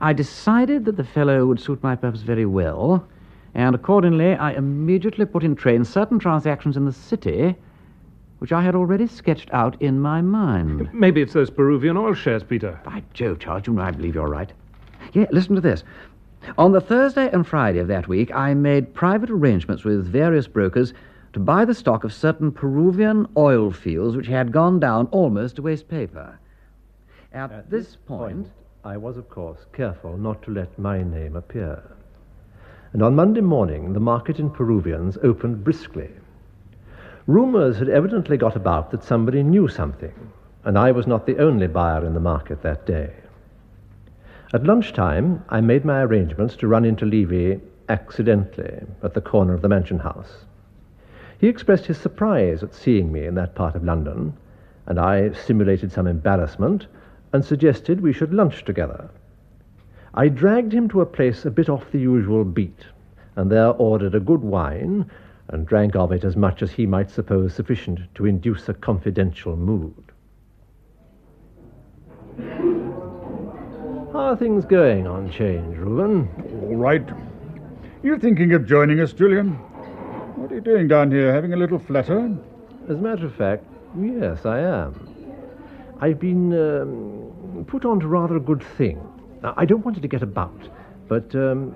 I 0.00 0.14
decided 0.14 0.86
that 0.86 0.96
the 0.96 1.04
fellow 1.04 1.44
would 1.44 1.60
suit 1.60 1.82
my 1.82 1.96
purpose 1.96 2.22
very 2.22 2.46
well, 2.46 3.06
and 3.52 3.74
accordingly 3.74 4.36
I 4.36 4.52
immediately 4.52 5.26
put 5.26 5.44
in 5.44 5.54
train 5.54 5.84
certain 5.84 6.18
transactions 6.18 6.78
in 6.78 6.86
the 6.86 6.92
city 6.92 7.56
which 8.40 8.52
I 8.52 8.62
had 8.62 8.74
already 8.74 9.06
sketched 9.06 9.50
out 9.52 9.80
in 9.80 10.00
my 10.00 10.20
mind. 10.20 10.88
Maybe 10.94 11.22
it's 11.22 11.34
those 11.34 11.50
Peruvian 11.50 11.96
oil 11.96 12.14
shares, 12.14 12.42
Peter. 12.42 12.80
By 12.84 13.02
Jove, 13.12 13.38
Charles, 13.38 13.66
you 13.66 13.74
know 13.74 13.82
I 13.82 13.90
believe 13.90 14.14
you're 14.14 14.28
right. 14.28 14.52
Yeah, 15.12 15.26
listen 15.30 15.54
to 15.54 15.60
this. 15.60 15.84
On 16.56 16.72
the 16.72 16.80
Thursday 16.80 17.30
and 17.30 17.46
Friday 17.46 17.80
of 17.80 17.88
that 17.88 18.08
week, 18.08 18.34
I 18.34 18.54
made 18.54 18.94
private 18.94 19.30
arrangements 19.30 19.84
with 19.84 20.06
various 20.06 20.48
brokers 20.48 20.94
to 21.34 21.38
buy 21.38 21.66
the 21.66 21.74
stock 21.74 22.02
of 22.02 22.14
certain 22.14 22.50
Peruvian 22.50 23.26
oil 23.36 23.70
fields 23.70 24.16
which 24.16 24.26
had 24.26 24.52
gone 24.52 24.80
down 24.80 25.06
almost 25.08 25.56
to 25.56 25.62
waste 25.62 25.88
paper. 25.88 26.38
At, 27.32 27.70
this 27.70 27.94
point, 27.94 28.48
I 28.84 28.96
was, 28.96 29.18
of 29.18 29.28
course, 29.28 29.66
careful 29.74 30.16
not 30.16 30.42
to 30.44 30.50
let 30.50 30.78
my 30.78 31.02
name 31.02 31.36
appear. 31.36 31.82
And 32.92 33.02
on 33.02 33.14
Monday 33.14 33.42
morning, 33.42 33.92
the 33.92 34.00
market 34.00 34.40
in 34.40 34.50
Peruvians 34.50 35.18
opened 35.22 35.62
briskly. 35.62 36.10
Rumours 37.26 37.78
had 37.78 37.88
evidently 37.88 38.36
got 38.36 38.56
about 38.56 38.90
that 38.90 39.02
somebody 39.02 39.42
knew 39.42 39.68
something, 39.68 40.14
and 40.64 40.78
I 40.78 40.92
was 40.92 41.06
not 41.06 41.26
the 41.26 41.38
only 41.38 41.66
buyer 41.66 42.04
in 42.04 42.14
the 42.14 42.20
market 42.20 42.62
that 42.62 42.86
day. 42.86 43.12
At 44.52 44.64
lunchtime, 44.64 45.44
I 45.48 45.60
made 45.60 45.84
my 45.84 46.02
arrangements 46.02 46.56
to 46.56 46.68
run 46.68 46.84
into 46.84 47.04
Levy 47.04 47.60
accidentally 47.88 48.80
at 49.02 49.14
the 49.14 49.20
corner 49.20 49.52
of 49.54 49.62
the 49.62 49.68
mansion 49.68 49.98
house. 49.98 50.44
He 51.38 51.48
expressed 51.48 51.86
his 51.86 51.98
surprise 51.98 52.62
at 52.62 52.74
seeing 52.74 53.12
me 53.12 53.26
in 53.26 53.34
that 53.36 53.54
part 53.54 53.74
of 53.74 53.84
London, 53.84 54.34
and 54.86 54.98
I 54.98 55.32
simulated 55.32 55.92
some 55.92 56.06
embarrassment 56.06 56.86
and 57.32 57.44
suggested 57.44 58.00
we 58.00 58.12
should 58.12 58.34
lunch 58.34 58.64
together. 58.64 59.08
I 60.14 60.28
dragged 60.28 60.72
him 60.72 60.88
to 60.88 61.00
a 61.00 61.06
place 61.06 61.46
a 61.46 61.50
bit 61.50 61.68
off 61.68 61.92
the 61.92 62.00
usual 62.00 62.44
beat, 62.44 62.86
and 63.36 63.50
there 63.50 63.68
ordered 63.68 64.14
a 64.14 64.20
good 64.20 64.42
wine 64.42 65.08
and 65.52 65.66
drank 65.66 65.96
of 65.96 66.12
it 66.12 66.24
as 66.24 66.36
much 66.36 66.62
as 66.62 66.70
he 66.70 66.86
might 66.86 67.10
suppose 67.10 67.54
sufficient 67.54 68.00
to 68.14 68.26
induce 68.26 68.68
a 68.68 68.74
confidential 68.74 69.56
mood. 69.56 69.94
How 74.12 74.32
are 74.32 74.36
things 74.36 74.64
going 74.64 75.06
on 75.06 75.30
change, 75.30 75.76
Reuben? 75.76 76.28
All 76.62 76.76
right. 76.76 77.08
You 78.02 78.18
thinking 78.18 78.52
of 78.54 78.66
joining 78.66 79.00
us, 79.00 79.12
Julian? 79.12 79.50
What 80.36 80.50
are 80.52 80.54
you 80.54 80.60
doing 80.60 80.88
down 80.88 81.10
here? 81.10 81.32
Having 81.32 81.52
a 81.52 81.56
little 81.56 81.78
flutter? 81.78 82.36
As 82.88 82.96
a 82.96 83.00
matter 83.00 83.26
of 83.26 83.34
fact, 83.34 83.64
yes, 84.00 84.46
I 84.46 84.60
am. 84.60 85.08
I've 86.00 86.18
been 86.18 86.52
um, 86.54 87.64
put 87.66 87.84
on 87.84 88.00
to 88.00 88.08
rather 88.08 88.36
a 88.36 88.40
good 88.40 88.62
thing. 88.78 89.00
Now, 89.42 89.54
I 89.56 89.64
don't 89.64 89.84
want 89.84 89.96
it 89.96 90.00
to 90.00 90.08
get 90.08 90.22
about, 90.22 90.68
but 91.08 91.34
um, 91.34 91.74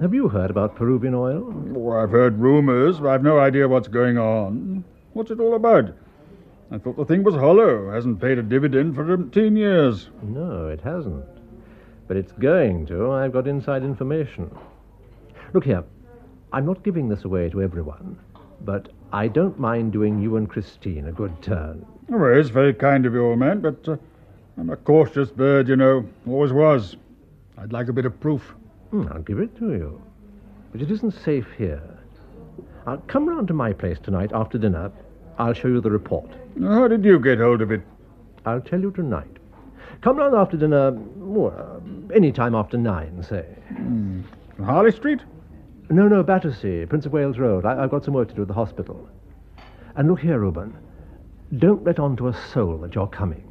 Have 0.00 0.14
you 0.14 0.28
heard 0.28 0.50
about 0.50 0.76
Peruvian 0.76 1.12
oil? 1.12 1.52
Oh, 1.76 1.92
I've 1.92 2.10
heard 2.10 2.38
rumors, 2.38 2.98
but 3.00 3.08
I've 3.10 3.22
no 3.22 3.38
idea 3.38 3.68
what's 3.68 3.86
going 3.86 4.16
on. 4.16 4.82
What's 5.12 5.30
it 5.30 5.40
all 5.40 5.54
about? 5.54 5.92
I 6.70 6.78
thought 6.78 6.96
the 6.96 7.04
thing 7.04 7.22
was 7.22 7.34
hollow. 7.34 7.90
Hasn't 7.90 8.18
paid 8.18 8.38
a 8.38 8.42
dividend 8.42 8.94
for 8.94 9.04
17 9.04 9.56
years. 9.56 10.08
No, 10.22 10.68
it 10.68 10.80
hasn't. 10.80 11.26
But 12.08 12.16
it's 12.16 12.32
going 12.32 12.86
to. 12.86 13.12
I've 13.12 13.34
got 13.34 13.46
inside 13.46 13.82
information. 13.82 14.50
Look 15.52 15.64
here, 15.64 15.84
I'm 16.50 16.64
not 16.64 16.82
giving 16.82 17.10
this 17.10 17.24
away 17.24 17.50
to 17.50 17.62
everyone, 17.62 18.18
but 18.62 18.88
I 19.12 19.28
don't 19.28 19.58
mind 19.58 19.92
doing 19.92 20.18
you 20.18 20.36
and 20.36 20.48
Christine 20.48 21.08
a 21.08 21.12
good 21.12 21.42
turn. 21.42 21.84
Oh, 22.10 22.24
it's 22.24 22.48
very 22.48 22.72
kind 22.72 23.04
of 23.04 23.12
you, 23.12 23.26
old 23.26 23.38
man, 23.38 23.60
but 23.60 23.86
uh, 23.86 23.98
I'm 24.56 24.70
a 24.70 24.76
cautious 24.76 25.30
bird, 25.30 25.68
you 25.68 25.76
know. 25.76 26.08
Always 26.26 26.54
was. 26.54 26.96
I'd 27.58 27.74
like 27.74 27.88
a 27.88 27.92
bit 27.92 28.06
of 28.06 28.18
proof. 28.18 28.54
Hmm, 28.90 29.06
I'll 29.12 29.22
give 29.22 29.38
it 29.38 29.56
to 29.58 29.72
you. 29.72 30.02
But 30.72 30.82
it 30.82 30.90
isn't 30.90 31.12
safe 31.12 31.46
here. 31.56 31.82
I'll 32.86 32.98
come 33.06 33.28
round 33.28 33.48
to 33.48 33.54
my 33.54 33.72
place 33.72 33.98
tonight 34.02 34.30
after 34.34 34.58
dinner. 34.58 34.90
I'll 35.38 35.52
show 35.52 35.68
you 35.68 35.80
the 35.80 35.90
report. 35.90 36.30
How 36.60 36.88
did 36.88 37.04
you 37.04 37.18
get 37.18 37.38
hold 37.38 37.62
of 37.62 37.70
it? 37.70 37.82
I'll 38.44 38.60
tell 38.60 38.80
you 38.80 38.90
tonight. 38.90 39.36
Come 40.02 40.16
round 40.16 40.34
after 40.34 40.56
dinner, 40.56 40.92
well, 40.92 41.54
uh, 41.56 42.14
any 42.14 42.32
time 42.32 42.54
after 42.54 42.78
nine, 42.78 43.22
say. 43.22 43.44
Hmm. 43.68 44.22
Harley 44.62 44.92
Street? 44.92 45.20
No, 45.90 46.08
no, 46.08 46.22
Battersea, 46.22 46.86
Prince 46.86 47.06
of 47.06 47.12
Wales 47.12 47.38
Road. 47.38 47.64
I, 47.64 47.82
I've 47.82 47.90
got 47.90 48.04
some 48.04 48.14
work 48.14 48.28
to 48.28 48.34
do 48.34 48.42
at 48.42 48.48
the 48.48 48.54
hospital. 48.54 49.08
And 49.96 50.08
look 50.08 50.20
here, 50.20 50.38
Reuben. 50.38 50.76
Don't 51.58 51.84
let 51.84 51.98
on 51.98 52.16
to 52.16 52.28
a 52.28 52.34
soul 52.52 52.78
that 52.78 52.94
you're 52.94 53.08
coming. 53.08 53.44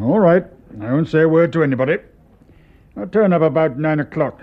All 0.00 0.18
right. 0.18 0.44
I 0.80 0.92
won't 0.92 1.08
say 1.08 1.22
a 1.22 1.28
word 1.28 1.52
to 1.54 1.62
anybody. 1.62 1.98
I'll 2.96 3.06
turn 3.06 3.32
up 3.32 3.42
about 3.42 3.78
nine 3.78 4.00
o'clock. 4.00 4.40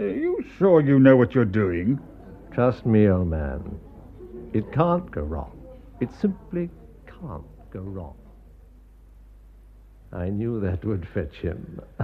Are 0.00 0.08
you 0.08 0.42
sure 0.56 0.80
you 0.80 0.98
know 0.98 1.14
what 1.14 1.34
you're 1.34 1.44
doing? 1.44 2.00
Trust 2.52 2.86
me, 2.86 3.06
old 3.10 3.28
man. 3.28 3.78
It 4.54 4.72
can't 4.72 5.10
go 5.10 5.20
wrong. 5.20 5.60
It 6.00 6.08
simply 6.18 6.70
can't 7.06 7.44
go 7.70 7.80
wrong. 7.80 8.16
I 10.10 10.30
knew 10.30 10.58
that 10.60 10.86
would 10.86 11.06
fetch 11.06 11.34
him. 11.34 11.82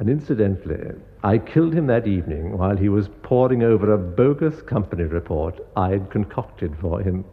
and 0.00 0.10
incidentally, 0.10 1.00
I 1.22 1.38
killed 1.38 1.74
him 1.74 1.86
that 1.86 2.08
evening 2.08 2.58
while 2.58 2.76
he 2.76 2.88
was 2.88 3.08
poring 3.22 3.62
over 3.62 3.92
a 3.92 3.98
bogus 3.98 4.60
company 4.60 5.04
report 5.04 5.60
I'd 5.76 6.10
concocted 6.10 6.76
for 6.80 7.00
him. 7.00 7.24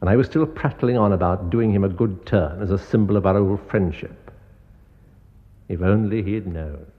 And 0.00 0.08
I 0.08 0.16
was 0.16 0.28
still 0.28 0.46
prattling 0.46 0.96
on 0.96 1.12
about 1.12 1.50
doing 1.50 1.70
him 1.70 1.84
a 1.84 1.90
good 1.90 2.24
turn 2.24 2.62
as 2.62 2.70
a 2.70 2.78
symbol 2.78 3.18
of 3.18 3.26
our 3.26 3.36
old 3.36 3.60
friendship. 3.68 4.30
If 5.68 5.82
only 5.82 6.22
he'd 6.22 6.46
known. 6.46 6.91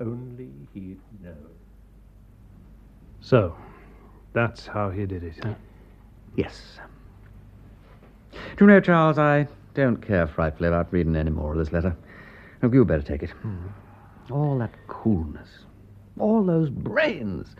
Only 0.00 0.48
he'd 0.72 0.98
known. 1.22 1.36
So, 3.20 3.54
that's 4.32 4.66
how 4.66 4.88
he 4.90 5.04
did 5.06 5.22
it, 5.22 5.34
huh? 5.42 5.54
Yes. 6.36 6.78
Do 8.32 8.38
you 8.64 8.66
know, 8.66 8.80
Charles, 8.80 9.18
I 9.18 9.46
don't 9.74 9.96
care 9.98 10.26
frightfully 10.26 10.68
about 10.68 10.92
reading 10.92 11.16
any 11.16 11.30
more 11.30 11.52
of 11.52 11.58
this 11.58 11.72
letter. 11.72 11.94
Look, 12.62 12.72
you 12.72 12.84
better 12.84 13.02
take 13.02 13.22
it. 13.22 13.30
All 14.30 14.58
that 14.58 14.72
coolness, 14.86 15.48
all 16.18 16.42
those 16.44 16.70
brains. 16.70 17.54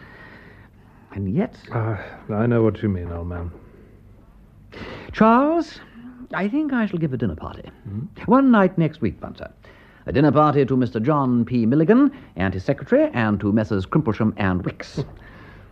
And 1.13 1.35
yet, 1.35 1.57
Ah, 1.73 2.01
I 2.31 2.47
know 2.47 2.63
what 2.63 2.83
you 2.83 2.89
mean, 2.89 3.11
old 3.13 3.27
man. 3.27 3.51
Charles, 5.13 5.81
I 6.33 6.49
think 6.49 6.73
I 6.73 6.87
shall 6.87 7.01
give 7.01 7.13
a 7.13 7.17
dinner 7.17 7.35
party. 7.35 7.69
One 8.27 8.51
night 8.53 8.79
next 8.79 9.01
week, 9.01 9.21
Bunter. 9.21 9.51
A 10.11 10.13
dinner 10.13 10.33
party 10.33 10.65
to 10.65 10.77
Mr. 10.77 11.01
John 11.01 11.45
P. 11.45 11.65
Milligan 11.67 12.11
and 12.35 12.53
his 12.53 12.65
secretary, 12.65 13.09
and 13.15 13.39
to 13.39 13.53
Messrs. 13.53 13.87
Crimplesham 13.87 14.35
and 14.39 14.61
Wicks. 14.65 15.05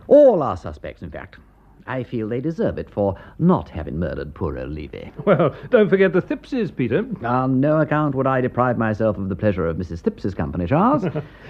All 0.07 0.41
are 0.41 0.55
suspects, 0.55 1.01
in 1.01 1.11
fact. 1.11 1.39
I 1.85 2.03
feel 2.03 2.29
they 2.29 2.39
deserve 2.39 2.77
it 2.77 2.89
for 2.89 3.19
not 3.37 3.67
having 3.67 3.99
murdered 3.99 4.33
poor 4.33 4.57
old 4.57 4.69
Levy. 4.69 5.11
Well, 5.25 5.53
don't 5.71 5.89
forget 5.89 6.13
the 6.13 6.21
Thipses, 6.21 6.73
Peter. 6.73 7.05
On 7.25 7.59
no 7.59 7.81
account 7.81 8.15
would 8.15 8.27
I 8.27 8.39
deprive 8.39 8.77
myself 8.77 9.17
of 9.17 9.27
the 9.27 9.35
pleasure 9.35 9.67
of 9.67 9.75
Mrs. 9.75 9.99
Thipps's 9.99 10.33
company, 10.33 10.65
Charles. 10.67 11.03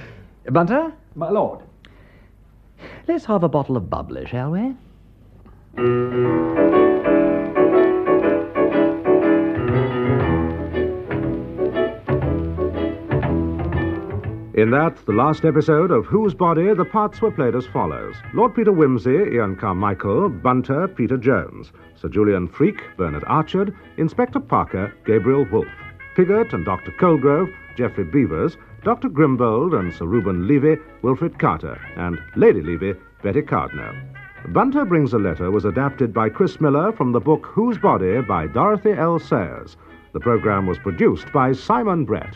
Bunter, 0.49 0.91
My 1.13 1.29
lord. 1.29 1.59
let's 3.07 3.25
have 3.25 3.43
a 3.43 3.49
bottle 3.49 3.77
of 3.77 3.87
bubbly, 3.87 4.25
shall 4.25 4.49
we? 4.49 4.73
In 14.59 14.71
that, 14.71 14.97
the 15.05 15.13
last 15.13 15.45
episode 15.45 15.89
of 15.89 16.05
Whose 16.05 16.33
Body, 16.33 16.73
the 16.73 16.83
parts 16.83 17.21
were 17.21 17.31
played 17.31 17.55
as 17.55 17.65
follows 17.67 18.17
Lord 18.33 18.53
Peter 18.53 18.73
Wimsey, 18.73 19.33
Ian 19.33 19.55
Carmichael, 19.55 20.27
Bunter, 20.27 20.85
Peter 20.89 21.15
Jones, 21.15 21.71
Sir 21.95 22.09
Julian 22.09 22.45
Freke, 22.45 22.81
Bernard 22.97 23.23
Archard, 23.25 23.73
Inspector 23.95 24.37
Parker, 24.41 24.93
Gabriel 25.05 25.45
Woolf, 25.49 25.69
Piggott 26.13 26.51
and 26.51 26.65
Dr. 26.65 26.91
Colgrove, 26.99 27.47
Geoffrey 27.77 28.03
Beevers, 28.03 28.57
Dr. 28.83 29.07
Grimbold 29.07 29.79
and 29.79 29.93
Sir 29.93 30.07
Reuben 30.07 30.45
Levy, 30.45 30.75
Wilfred 31.03 31.39
Carter, 31.39 31.79
and 31.95 32.19
Lady 32.35 32.61
Levy, 32.61 32.95
Betty 33.23 33.41
Cardno. 33.41 33.95
Bunter 34.49 34.83
Brings 34.83 35.13
a 35.13 35.19
Letter 35.19 35.51
was 35.51 35.63
adapted 35.63 36.13
by 36.13 36.27
Chris 36.27 36.59
Miller 36.59 36.91
from 36.91 37.13
the 37.13 37.21
book 37.21 37.45
Whose 37.45 37.77
Body 37.77 38.19
by 38.19 38.45
Dorothy 38.47 38.91
L. 38.91 39.19
Sayers. 39.19 39.77
The 40.11 40.19
program 40.19 40.67
was 40.67 40.77
produced 40.79 41.31
by 41.31 41.53
Simon 41.53 42.03
Brett. 42.03 42.35